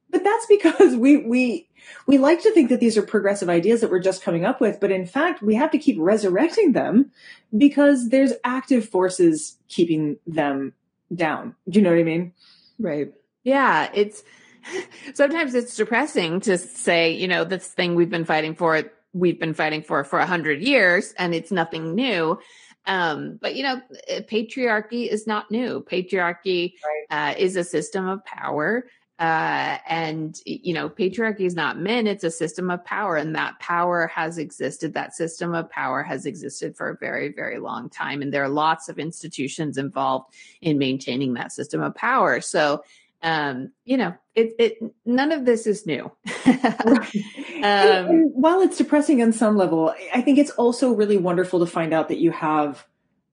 But 0.09 0.23
that's 0.23 0.45
because 0.49 0.95
we, 0.95 1.17
we, 1.17 1.69
we 2.05 2.17
like 2.17 2.41
to 2.43 2.51
think 2.51 2.69
that 2.69 2.79
these 2.79 2.97
are 2.97 3.01
progressive 3.01 3.49
ideas 3.49 3.81
that 3.81 3.89
we're 3.89 3.99
just 3.99 4.21
coming 4.21 4.45
up 4.45 4.61
with, 4.61 4.79
but 4.79 4.91
in 4.91 5.05
fact, 5.05 5.41
we 5.41 5.55
have 5.55 5.71
to 5.71 5.77
keep 5.77 5.97
resurrecting 5.99 6.73
them 6.73 7.11
because 7.57 8.09
there's 8.09 8.33
active 8.43 8.87
forces 8.87 9.57
keeping 9.67 10.17
them 10.27 10.73
down. 11.13 11.55
Do 11.69 11.79
you 11.79 11.83
know 11.83 11.91
what 11.91 11.99
I 11.99 12.03
mean? 12.03 12.33
Right. 12.79 13.13
Yeah, 13.47 13.89
it's 13.93 14.23
sometimes 15.13 15.55
it's 15.55 15.77
depressing 15.77 16.41
to 16.41 16.57
say, 16.57 17.13
you 17.13 17.29
know, 17.29 17.45
this 17.45 17.65
thing 17.69 17.95
we've 17.95 18.09
been 18.09 18.25
fighting 18.25 18.55
for, 18.55 18.83
we've 19.13 19.39
been 19.39 19.53
fighting 19.53 19.83
for 19.83 20.03
for 20.03 20.19
a 20.19 20.25
hundred 20.25 20.61
years, 20.61 21.13
and 21.17 21.33
it's 21.33 21.49
nothing 21.49 21.95
new. 21.95 22.37
Um, 22.87 23.39
but 23.41 23.55
you 23.55 23.63
know, 23.63 23.81
patriarchy 24.09 25.07
is 25.07 25.27
not 25.27 25.49
new. 25.49 25.81
Patriarchy 25.89 26.73
uh, 27.09 27.35
is 27.37 27.55
a 27.55 27.63
system 27.63 28.09
of 28.09 28.25
power. 28.25 28.89
Uh, 29.17 29.77
and 29.87 30.37
you 30.45 30.73
know, 30.73 30.89
patriarchy 30.89 31.41
is 31.41 31.55
not 31.55 31.79
men, 31.79 32.05
it's 32.05 32.25
a 32.25 32.29
system 32.29 32.69
of 32.69 32.83
power. 32.83 33.15
And 33.15 33.33
that 33.35 33.59
power 33.59 34.07
has 34.07 34.37
existed. 34.37 34.93
That 34.93 35.15
system 35.15 35.55
of 35.55 35.69
power 35.69 36.03
has 36.03 36.25
existed 36.25 36.75
for 36.75 36.89
a 36.89 36.97
very, 36.97 37.31
very 37.31 37.59
long 37.59 37.89
time. 37.89 38.21
And 38.21 38.33
there 38.33 38.43
are 38.43 38.49
lots 38.49 38.89
of 38.89 38.99
institutions 38.99 39.77
involved 39.77 40.33
in 40.61 40.77
maintaining 40.77 41.35
that 41.35 41.53
system 41.53 41.81
of 41.81 41.95
power. 41.95 42.41
So, 42.41 42.83
um, 43.21 43.71
you 43.85 43.97
know, 43.97 44.13
it, 44.35 44.53
it, 44.59 44.77
none 45.05 45.31
of 45.31 45.45
this 45.45 45.67
is 45.67 45.85
new. 45.85 46.11
Um, 47.57 47.63
and 47.63 48.31
while 48.35 48.61
it's 48.61 48.77
depressing 48.77 49.23
on 49.23 49.33
some 49.33 49.57
level, 49.57 49.91
I 50.13 50.21
think 50.21 50.37
it's 50.37 50.51
also 50.51 50.93
really 50.93 51.17
wonderful 51.17 51.59
to 51.59 51.65
find 51.65 51.91
out 51.91 52.09
that 52.09 52.19
you 52.19 52.29
have 52.29 52.85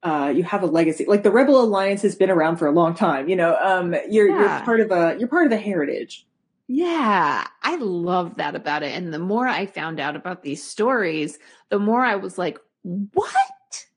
uh, 0.03 0.33
you 0.35 0.43
have 0.45 0.63
a 0.63 0.67
legacy. 0.67 1.05
Like 1.07 1.23
the 1.23 1.31
Rebel 1.31 1.61
Alliance 1.61 2.01
has 2.03 2.15
been 2.15 2.31
around 2.31 2.57
for 2.57 2.67
a 2.67 2.73
long 2.73 2.95
time. 2.95 3.29
You 3.29 3.37
know, 3.37 3.55
um, 3.57 3.95
you're 4.09 4.31
Yeah. 4.31 4.57
you're 4.57 4.65
part 4.65 4.81
of 4.81 4.91
a 4.91 5.17
you're 5.19 5.29
part 5.29 5.45
of 5.45 5.53
a 5.53 5.59
heritage. 5.59 6.27
Yeah, 6.67 7.47
I 7.63 7.77
love 7.77 8.37
that 8.37 8.55
about 8.57 8.83
it. 8.83 8.93
And 8.97 9.13
the 9.13 9.19
more 9.19 9.47
I 9.47 9.67
found 9.67 10.01
out 10.01 10.17
about 10.17 10.43
these 10.43 10.65
stories, 10.65 11.39
the 11.69 11.79
more 11.79 12.03
I 12.03 12.17
was 12.17 12.39
like, 12.39 12.59
what? 12.83 13.35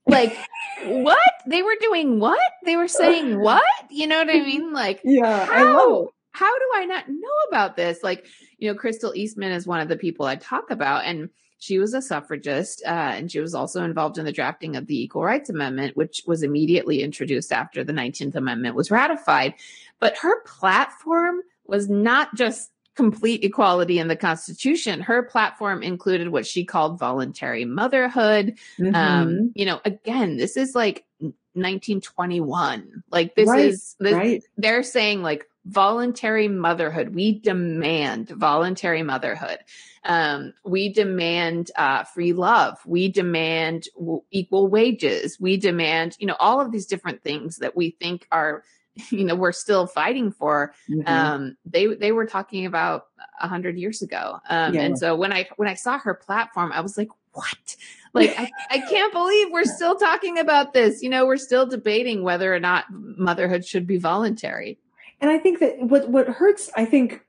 Like, 0.08 0.38
what? 0.86 1.20
They 1.46 1.62
were 1.62 1.76
doing 1.82 2.20
what? 2.20 2.40
They 2.66 2.76
were 2.76 2.88
saying 2.88 3.40
what? 3.42 3.64
You 3.90 4.08
know 4.08 4.18
what 4.18 4.30
I 4.30 4.40
mean? 4.42 4.72
Like, 4.78 5.02
Yeah, 5.04 5.46
how? 5.46 6.10
How 6.32 6.56
do 6.60 6.66
I 6.76 6.86
not 6.86 7.10
know 7.10 7.48
about 7.48 7.76
this? 7.76 8.04
Like, 8.04 8.28
you 8.60 8.70
know, 8.70 8.78
Crystal 8.78 9.12
Eastman 9.16 9.54
is 9.54 9.66
one 9.66 9.80
of 9.80 9.88
the 9.88 9.96
people 9.96 10.28
I 10.28 10.36
talk 10.36 10.70
about, 10.70 11.06
and 11.06 11.30
she 11.58 11.80
was 11.80 11.96
a 11.96 12.02
suffragist, 12.02 12.84
uh, 12.86 12.90
and 12.90 13.32
she 13.32 13.40
was 13.40 13.56
also 13.56 13.84
involved 13.84 14.20
in 14.20 14.26
the 14.26 14.32
drafting 14.32 14.76
of 14.76 14.86
the 14.86 15.02
Equal 15.02 15.24
Rights 15.24 15.50
Amendment, 15.50 15.98
which 15.98 16.22
was 16.28 16.44
immediately 16.44 17.02
introduced 17.02 17.52
after 17.52 17.84
the 17.84 17.94
19th 17.94 18.36
Amendment 18.36 18.76
was 18.76 18.92
ratified. 18.92 19.56
But 20.00 20.18
her 20.18 20.44
platform 20.44 21.42
was 21.66 21.90
not 21.90 22.36
just 22.36 22.70
complete 22.98 23.44
equality 23.44 24.00
in 24.00 24.10
the 24.10 24.16
Constitution. 24.16 25.00
Her 25.00 25.24
platform 25.24 25.84
included 25.84 26.30
what 26.30 26.46
she 26.46 26.66
called 26.66 27.00
voluntary 27.00 27.64
motherhood. 27.64 28.56
Mhm. 28.80 28.96
Um, 28.96 29.52
you 29.56 29.66
know, 29.66 29.80
again, 29.86 30.36
this 30.36 30.58
is 30.58 30.76
like 30.76 31.06
1921. 31.22 33.04
Like 33.12 33.36
this 33.36 33.48
Right, 33.48 33.66
is 33.66 33.96
this, 34.00 34.14
right. 34.14 34.44
they're 34.58 34.84
saying 34.84 35.22
like 35.22 35.46
voluntary 35.66 36.48
motherhood. 36.48 37.14
We 37.14 37.40
demand 37.40 38.30
voluntary 38.30 39.04
motherhood. 39.04 39.60
Um, 40.04 40.54
we 40.66 40.92
demand 40.92 41.72
uh, 41.76 42.04
free 42.06 42.34
love. 42.34 42.78
We 42.86 43.10
demand 43.12 43.88
w- 43.96 44.24
equal 44.32 44.68
wages. 44.70 45.38
We 45.40 45.58
demand, 45.58 46.16
you 46.20 46.28
know, 46.28 46.38
all 46.40 46.62
of 46.62 46.72
these 46.72 46.86
different 46.88 47.22
things 47.24 47.58
that 47.58 47.76
we 47.76 47.92
think 48.00 48.28
are, 48.32 48.64
you 49.12 49.24
know, 49.24 49.36
we're 49.36 49.52
still 49.52 49.88
fighting 49.88 50.32
for. 50.32 50.74
Mhm. 50.90 51.08
Um, 51.08 51.58
they 51.66 51.88
they 51.88 52.12
were 52.12 52.26
talking 52.26 52.66
about 52.66 53.08
a 53.40 53.48
hundred 53.48 53.78
years 53.78 54.02
ago. 54.02 54.40
Um, 54.50 54.74
Yeah. 54.74 54.82
and 54.82 54.98
so 54.98 55.16
when 55.16 55.32
I 55.34 55.48
when 55.58 55.68
I 55.68 55.74
saw 55.76 55.98
her 56.00 56.14
platform, 56.14 56.72
I 56.74 56.82
was 56.82 56.98
like, 56.98 57.10
what? 57.34 57.76
Like 58.14 58.34
I, 58.38 58.50
I 58.72 58.80
can't 58.80 59.14
believe 59.14 59.48
we're 59.52 59.64
still 59.66 59.96
talking 59.96 60.40
about 60.40 60.74
this. 60.74 61.04
You 61.04 61.10
know, 61.10 61.26
we're 61.28 61.38
still 61.38 61.66
debating 61.68 62.24
whether 62.24 62.54
or 62.54 62.60
not 62.60 62.86
motherhood 62.92 63.64
should 63.66 63.86
be 63.86 63.98
voluntary. 63.98 64.80
and 65.22 65.30
I 65.30 65.38
think 65.38 65.60
that 65.60 65.80
what 65.80 66.10
what 66.10 66.28
hurts, 66.28 66.72
I 66.76 66.86
think 66.86 67.22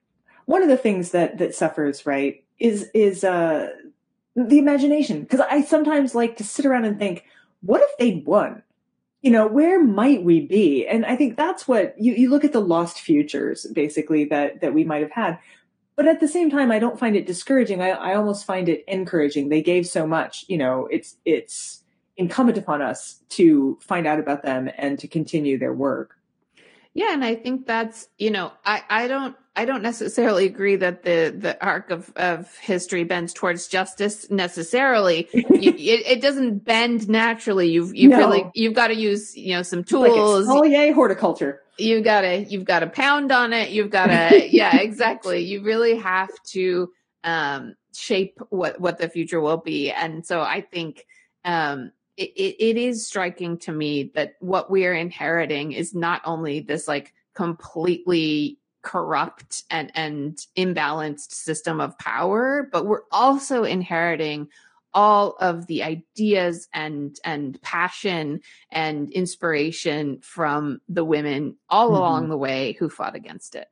one 0.47 0.63
of 0.63 0.69
the 0.69 0.79
things 0.79 1.11
that 1.11 1.39
that 1.39 1.55
suffers, 1.55 2.07
right, 2.07 2.43
is 2.59 2.89
is 2.95 3.23
uh 3.23 3.69
the 4.35 4.59
imagination. 4.59 5.23
Because 5.23 5.41
I 5.41 5.63
sometimes 5.63 6.15
like 6.15 6.37
to 6.39 6.45
sit 6.45 6.65
around 6.65 6.85
and 6.87 6.99
think, 6.99 7.25
what 7.61 7.83
if 7.83 7.91
they'd 7.99 8.25
won? 8.25 8.63
You 9.23 9.33
know, 9.33 9.47
where 9.47 9.83
might 9.83 10.23
we 10.23 10.41
be? 10.41 10.87
And 10.87 11.05
I 11.05 11.17
think 11.17 11.37
that's 11.37 11.67
what 11.67 11.95
you, 11.99 12.13
you 12.13 12.31
look 12.31 12.45
at 12.45 12.53
the 12.53 12.61
lost 12.61 13.01
futures, 13.01 13.67
basically, 13.73 14.25
that 14.27 14.61
that 14.61 14.75
we 14.75 14.85
might 14.85 15.03
have 15.03 15.11
had. 15.11 15.39
But 15.97 16.07
at 16.07 16.21
the 16.21 16.29
same 16.29 16.49
time, 16.49 16.71
I 16.71 16.79
don't 16.79 16.99
find 16.99 17.17
it 17.17 17.27
discouraging. 17.27 17.83
I, 17.83 17.91
I 17.91 18.15
almost 18.15 18.47
find 18.47 18.69
it 18.69 18.85
encouraging. 18.87 19.49
They 19.49 19.63
gave 19.63 19.85
so 19.85 20.07
much, 20.07 20.45
you 20.47 20.57
know, 20.57 20.87
it's 20.91 21.17
it's 21.25 21.83
incumbent 22.17 22.59
upon 22.59 22.83
us 22.83 23.21
to 23.31 23.79
find 23.81 24.07
out 24.07 24.21
about 24.21 24.43
them 24.43 24.71
and 24.77 24.99
to 24.99 25.09
continue 25.09 25.59
their 25.59 25.73
work. 25.73 26.15
Yeah, 26.95 27.13
and 27.13 27.25
I 27.25 27.35
think 27.35 27.67
that's 27.67 28.09
you 28.19 28.31
know 28.31 28.53
I 28.65 28.83
I 28.89 29.09
don't 29.09 29.37
I 29.59 29.65
don't 29.65 29.83
necessarily 29.83 30.47
agree 30.47 30.77
that 30.77 31.03
the 31.03 31.35
the 31.37 31.53
arc 31.65 31.91
of 31.91 32.13
of 32.17 32.57
history 32.59 33.03
bends 33.05 33.33
towards 33.35 33.67
justice 33.67 34.31
necessarily. 34.31 35.29
you, 35.33 35.73
it, 35.73 36.07
it 36.07 36.21
doesn't 36.23 36.65
bend 36.65 37.09
naturally. 37.09 37.69
You've 37.69 37.95
you've 37.95 38.13
No. 38.13 38.19
really 38.19 38.45
you've 38.55 38.75
got 38.75 38.89
to 38.89 38.95
use 38.95 39.37
you 39.37 39.55
know 39.57 39.63
some 39.63 39.81
It's 39.81 39.93
like 39.93 40.13
tools. 40.13 40.47
exfoliate 40.47 40.95
horticulture. 40.95 41.61
you 41.77 42.01
gotta 42.03 42.45
you've 42.45 42.65
got 42.65 42.81
to 42.81 42.87
pound 42.87 43.33
on 43.33 43.53
it 43.53 43.71
you've 43.71 43.91
got 43.91 44.07
to 44.07 44.49
yeah 44.51 44.77
exactly 44.79 45.41
you 45.45 45.63
really 45.63 45.97
have 45.97 46.31
to 46.53 46.91
um 47.25 47.75
shape 47.95 48.39
what 48.51 48.81
what 48.81 48.99
the 48.99 49.09
future 49.09 49.41
will 49.41 49.57
be 49.59 49.91
and 49.91 50.25
so 50.25 50.41
i 50.41 50.61
think 50.61 51.05
um 51.45 51.91
it, 52.17 52.31
it, 52.37 52.57
it 52.71 52.77
is 52.77 53.07
striking 53.07 53.59
to 53.59 53.73
me 53.73 54.11
that 54.15 54.35
what 54.41 54.71
we 54.71 54.87
are 54.87 54.93
inheriting 54.95 55.73
is 55.73 55.95
not 55.95 56.21
only 56.25 56.61
this 56.61 56.87
like 56.89 57.13
completely 57.35 58.58
corrupt 58.83 59.65
and 59.71 59.91
and 59.95 60.39
imbalanced 60.57 61.33
system 61.33 61.81
of 61.81 61.99
power 61.99 62.69
but 62.73 62.87
we're 62.87 63.03
also 63.11 63.65
inheriting 63.65 64.49
all 64.95 65.37
of 65.41 65.67
the 65.67 65.83
ideas 65.83 66.69
and 66.73 67.19
and 67.25 67.61
passion 67.63 68.41
and 68.71 69.11
inspiration 69.11 70.19
from 70.23 70.81
the 70.89 71.05
women 71.05 71.57
all 71.69 71.89
mm-hmm. 71.89 71.97
along 71.97 72.29
the 72.29 72.37
way 72.37 72.73
who 72.79 72.89
fought 72.89 73.15
against 73.15 73.55
it. 73.55 73.69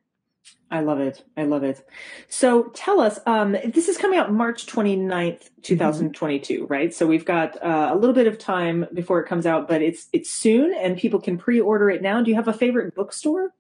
I 0.71 0.81
love 0.81 1.01
it. 1.01 1.25
I 1.37 1.45
love 1.45 1.63
it. 1.63 1.87
So 2.29 2.65
tell 2.75 3.01
us, 3.01 3.21
um, 3.25 3.53
this 3.53 3.89
is 3.89 3.97
coming 3.97 4.19
out 4.19 4.33
March 4.33 4.67
29th, 4.67 5.51
2022, 5.63 6.55
mm-hmm. 6.55 6.73
right? 6.73 6.93
So 6.93 7.07
we've 7.07 7.25
got 7.25 7.63
uh, 7.63 7.91
a 7.93 7.97
little 7.97 8.15
bit 8.15 8.27
of 8.27 8.37
time 8.39 8.87
before 8.93 9.21
it 9.21 9.29
comes 9.29 9.47
out, 9.47 9.69
but 9.69 9.81
it's 9.81 10.09
it's 10.13 10.31
soon 10.31 10.75
and 10.75 10.97
people 10.97 11.21
can 11.21 11.39
pre-order 11.39 11.89
it 11.91 12.03
now. 12.03 12.23
Do 12.23 12.31
you 12.31 12.37
have 12.37 12.49
a 12.49 12.53
favorite 12.53 12.95
bookstore? 12.95 13.53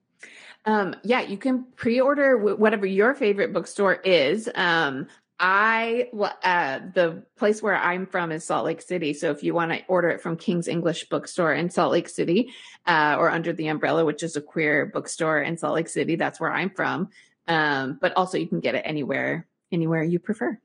Um, 0.67 0.97
yeah, 1.05 1.21
you 1.21 1.39
can 1.39 1.65
pre-order 1.77 2.37
whatever 2.37 2.87
your 2.87 3.15
favorite 3.15 3.53
bookstore 3.53 3.95
is. 3.95 4.51
Um, 4.55 5.07
I 5.39 6.09
uh, 6.43 6.81
the 6.95 7.23
place 7.37 7.63
where 7.63 7.77
I'm 7.77 8.07
from 8.07 8.33
is 8.33 8.45
Salt 8.45 8.65
Lake 8.65 8.81
City. 8.81 9.13
So 9.13 9.31
if 9.31 9.43
you 9.43 9.55
want 9.55 9.71
to 9.73 9.85
order 9.87 10.09
it 10.09 10.21
from 10.21 10.37
King's 10.37 10.67
English 10.67 11.09
Bookstore 11.09 11.53
in 11.53 11.69
Salt 11.71 11.93
Lake 11.93 12.09
City, 12.09 12.53
uh, 12.87 13.17
or 13.19 13.31
Under 13.31 13.53
the 13.53 13.69
Umbrella, 13.69 14.05
which 14.05 14.23
is 14.23 14.37
a 14.37 14.41
queer 14.41 14.87
bookstore 14.87 15.41
in 15.41 15.57
Salt 15.57 15.75
Lake 15.75 15.89
City, 15.89 16.17
that's 16.17 16.41
where 16.41 16.53
I'm 16.53 16.71
from. 16.71 17.11
Um, 17.49 17.99
but 18.01 18.17
also 18.17 18.39
you 18.39 18.49
can 18.49 18.61
get 18.61 18.75
it 18.75 18.83
anywhere 18.85 19.47
anywhere 19.71 20.03
you 20.03 20.19
prefer. 20.19 20.59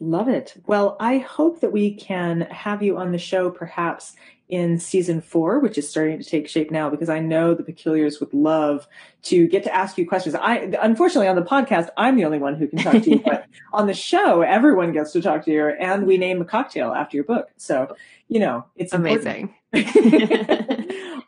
Love 0.00 0.28
it. 0.28 0.54
Well, 0.66 0.96
I 0.98 1.18
hope 1.18 1.60
that 1.60 1.72
we 1.72 1.92
can 1.92 2.42
have 2.42 2.82
you 2.82 2.96
on 2.96 3.12
the 3.12 3.18
show 3.18 3.50
perhaps 3.50 4.14
in 4.48 4.78
season 4.78 5.20
four, 5.20 5.58
which 5.60 5.78
is 5.78 5.88
starting 5.88 6.18
to 6.18 6.24
take 6.24 6.48
shape 6.48 6.70
now, 6.70 6.90
because 6.90 7.08
I 7.08 7.20
know 7.20 7.54
the 7.54 7.62
peculiars 7.62 8.18
would 8.18 8.32
love 8.34 8.88
to 9.24 9.46
get 9.46 9.62
to 9.64 9.74
ask 9.74 9.96
you 9.96 10.08
questions. 10.08 10.34
I, 10.34 10.72
unfortunately, 10.80 11.28
on 11.28 11.36
the 11.36 11.42
podcast, 11.42 11.88
I'm 11.96 12.16
the 12.16 12.24
only 12.24 12.38
one 12.38 12.56
who 12.56 12.66
can 12.66 12.78
talk 12.78 13.02
to 13.02 13.10
you, 13.10 13.18
but 13.24 13.46
on 13.72 13.86
the 13.86 13.94
show, 13.94 14.40
everyone 14.42 14.92
gets 14.92 15.12
to 15.12 15.22
talk 15.22 15.44
to 15.44 15.52
you, 15.52 15.66
and 15.66 16.06
we 16.06 16.16
name 16.16 16.40
a 16.40 16.44
cocktail 16.44 16.92
after 16.92 17.16
your 17.16 17.24
book. 17.24 17.50
So, 17.58 17.94
you 18.28 18.40
know, 18.40 18.64
it's 18.76 18.92
amazing. 18.92 19.54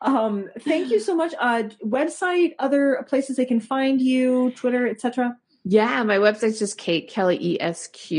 um, 0.01 0.49
thank 0.61 0.91
you 0.91 0.99
so 0.99 1.15
much. 1.15 1.35
Uh, 1.39 1.65
website, 1.85 2.55
other 2.59 3.05
places 3.09 3.37
they 3.37 3.45
can 3.45 3.61
find 3.61 4.01
you, 4.01 4.51
Twitter, 4.57 4.89
etc. 4.89 5.37
Yeah, 5.65 6.03
my 6.03 6.19
website's 6.19 6.59
just 6.59 6.77
Kate 6.77 7.09
Kelly 7.09 7.61
ESQ 7.61 8.13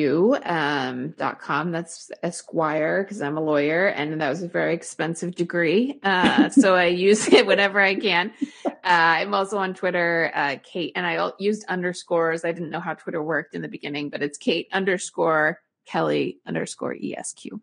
um, 0.45 1.09
dot 1.17 1.41
com. 1.41 1.71
That's 1.71 2.09
Esquire 2.23 3.03
because 3.03 3.21
I'm 3.21 3.37
a 3.37 3.41
lawyer 3.41 3.87
and 3.87 4.21
that 4.21 4.29
was 4.29 4.43
a 4.43 4.47
very 4.47 4.73
expensive 4.73 5.35
degree. 5.35 5.99
Uh, 6.03 6.47
so 6.49 6.73
I 6.75 6.85
use 6.85 7.27
it 7.27 7.45
whenever 7.45 7.81
I 7.81 7.95
can. 7.95 8.31
Uh, 8.65 8.71
I'm 8.83 9.33
also 9.33 9.57
on 9.57 9.73
Twitter, 9.73 10.31
uh, 10.33 10.55
Kate, 10.63 10.93
and 10.95 11.05
I 11.05 11.31
used 11.37 11.65
underscores. 11.65 12.45
I 12.45 12.53
didn't 12.53 12.69
know 12.69 12.79
how 12.79 12.93
Twitter 12.93 13.21
worked 13.21 13.55
in 13.55 13.61
the 13.61 13.67
beginning, 13.67 14.09
but 14.09 14.21
it's 14.21 14.37
Kate 14.37 14.69
underscore 14.71 15.59
Kelly 15.85 16.39
underscore 16.45 16.95
ESQ. 16.95 17.59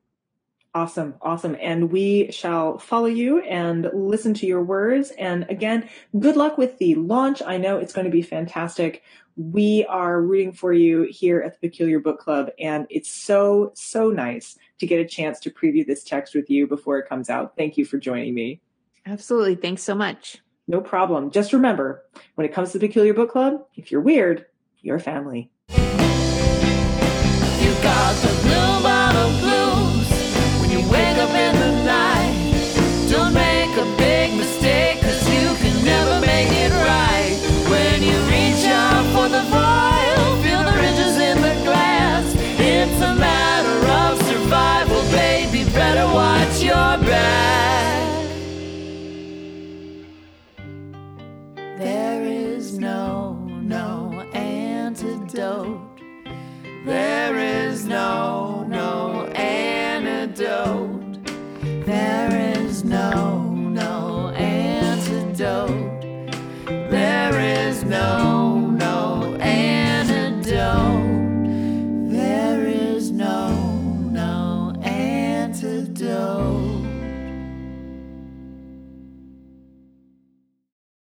Awesome, 0.72 1.16
awesome. 1.20 1.56
And 1.60 1.90
we 1.90 2.30
shall 2.30 2.78
follow 2.78 3.06
you 3.06 3.40
and 3.40 3.90
listen 3.92 4.34
to 4.34 4.46
your 4.46 4.62
words. 4.62 5.10
And 5.18 5.44
again, 5.48 5.88
good 6.18 6.36
luck 6.36 6.58
with 6.58 6.78
the 6.78 6.94
launch. 6.94 7.42
I 7.44 7.56
know 7.56 7.78
it's 7.78 7.92
going 7.92 8.04
to 8.04 8.10
be 8.10 8.22
fantastic 8.22 9.02
we 9.40 9.86
are 9.88 10.20
rooting 10.20 10.52
for 10.52 10.72
you 10.72 11.02
here 11.02 11.40
at 11.40 11.58
the 11.58 11.68
Peculiar 11.68 11.98
Book 11.98 12.20
Club. 12.20 12.50
And 12.58 12.86
it's 12.90 13.10
so, 13.10 13.72
so 13.74 14.10
nice 14.10 14.58
to 14.78 14.86
get 14.86 15.00
a 15.00 15.06
chance 15.06 15.40
to 15.40 15.50
preview 15.50 15.86
this 15.86 16.04
text 16.04 16.34
with 16.34 16.50
you 16.50 16.66
before 16.66 16.98
it 16.98 17.08
comes 17.08 17.30
out. 17.30 17.56
Thank 17.56 17.78
you 17.78 17.86
for 17.86 17.96
joining 17.96 18.34
me. 18.34 18.60
Absolutely. 19.06 19.54
Thanks 19.54 19.82
so 19.82 19.94
much. 19.94 20.42
No 20.68 20.82
problem. 20.82 21.30
Just 21.30 21.54
remember 21.54 22.04
when 22.34 22.46
it 22.46 22.52
comes 22.52 22.72
to 22.72 22.78
the 22.78 22.86
Peculiar 22.86 23.14
Book 23.14 23.30
Club, 23.30 23.64
if 23.74 23.90
you're 23.90 24.02
weird, 24.02 24.44
you're 24.82 24.98
family. 24.98 25.50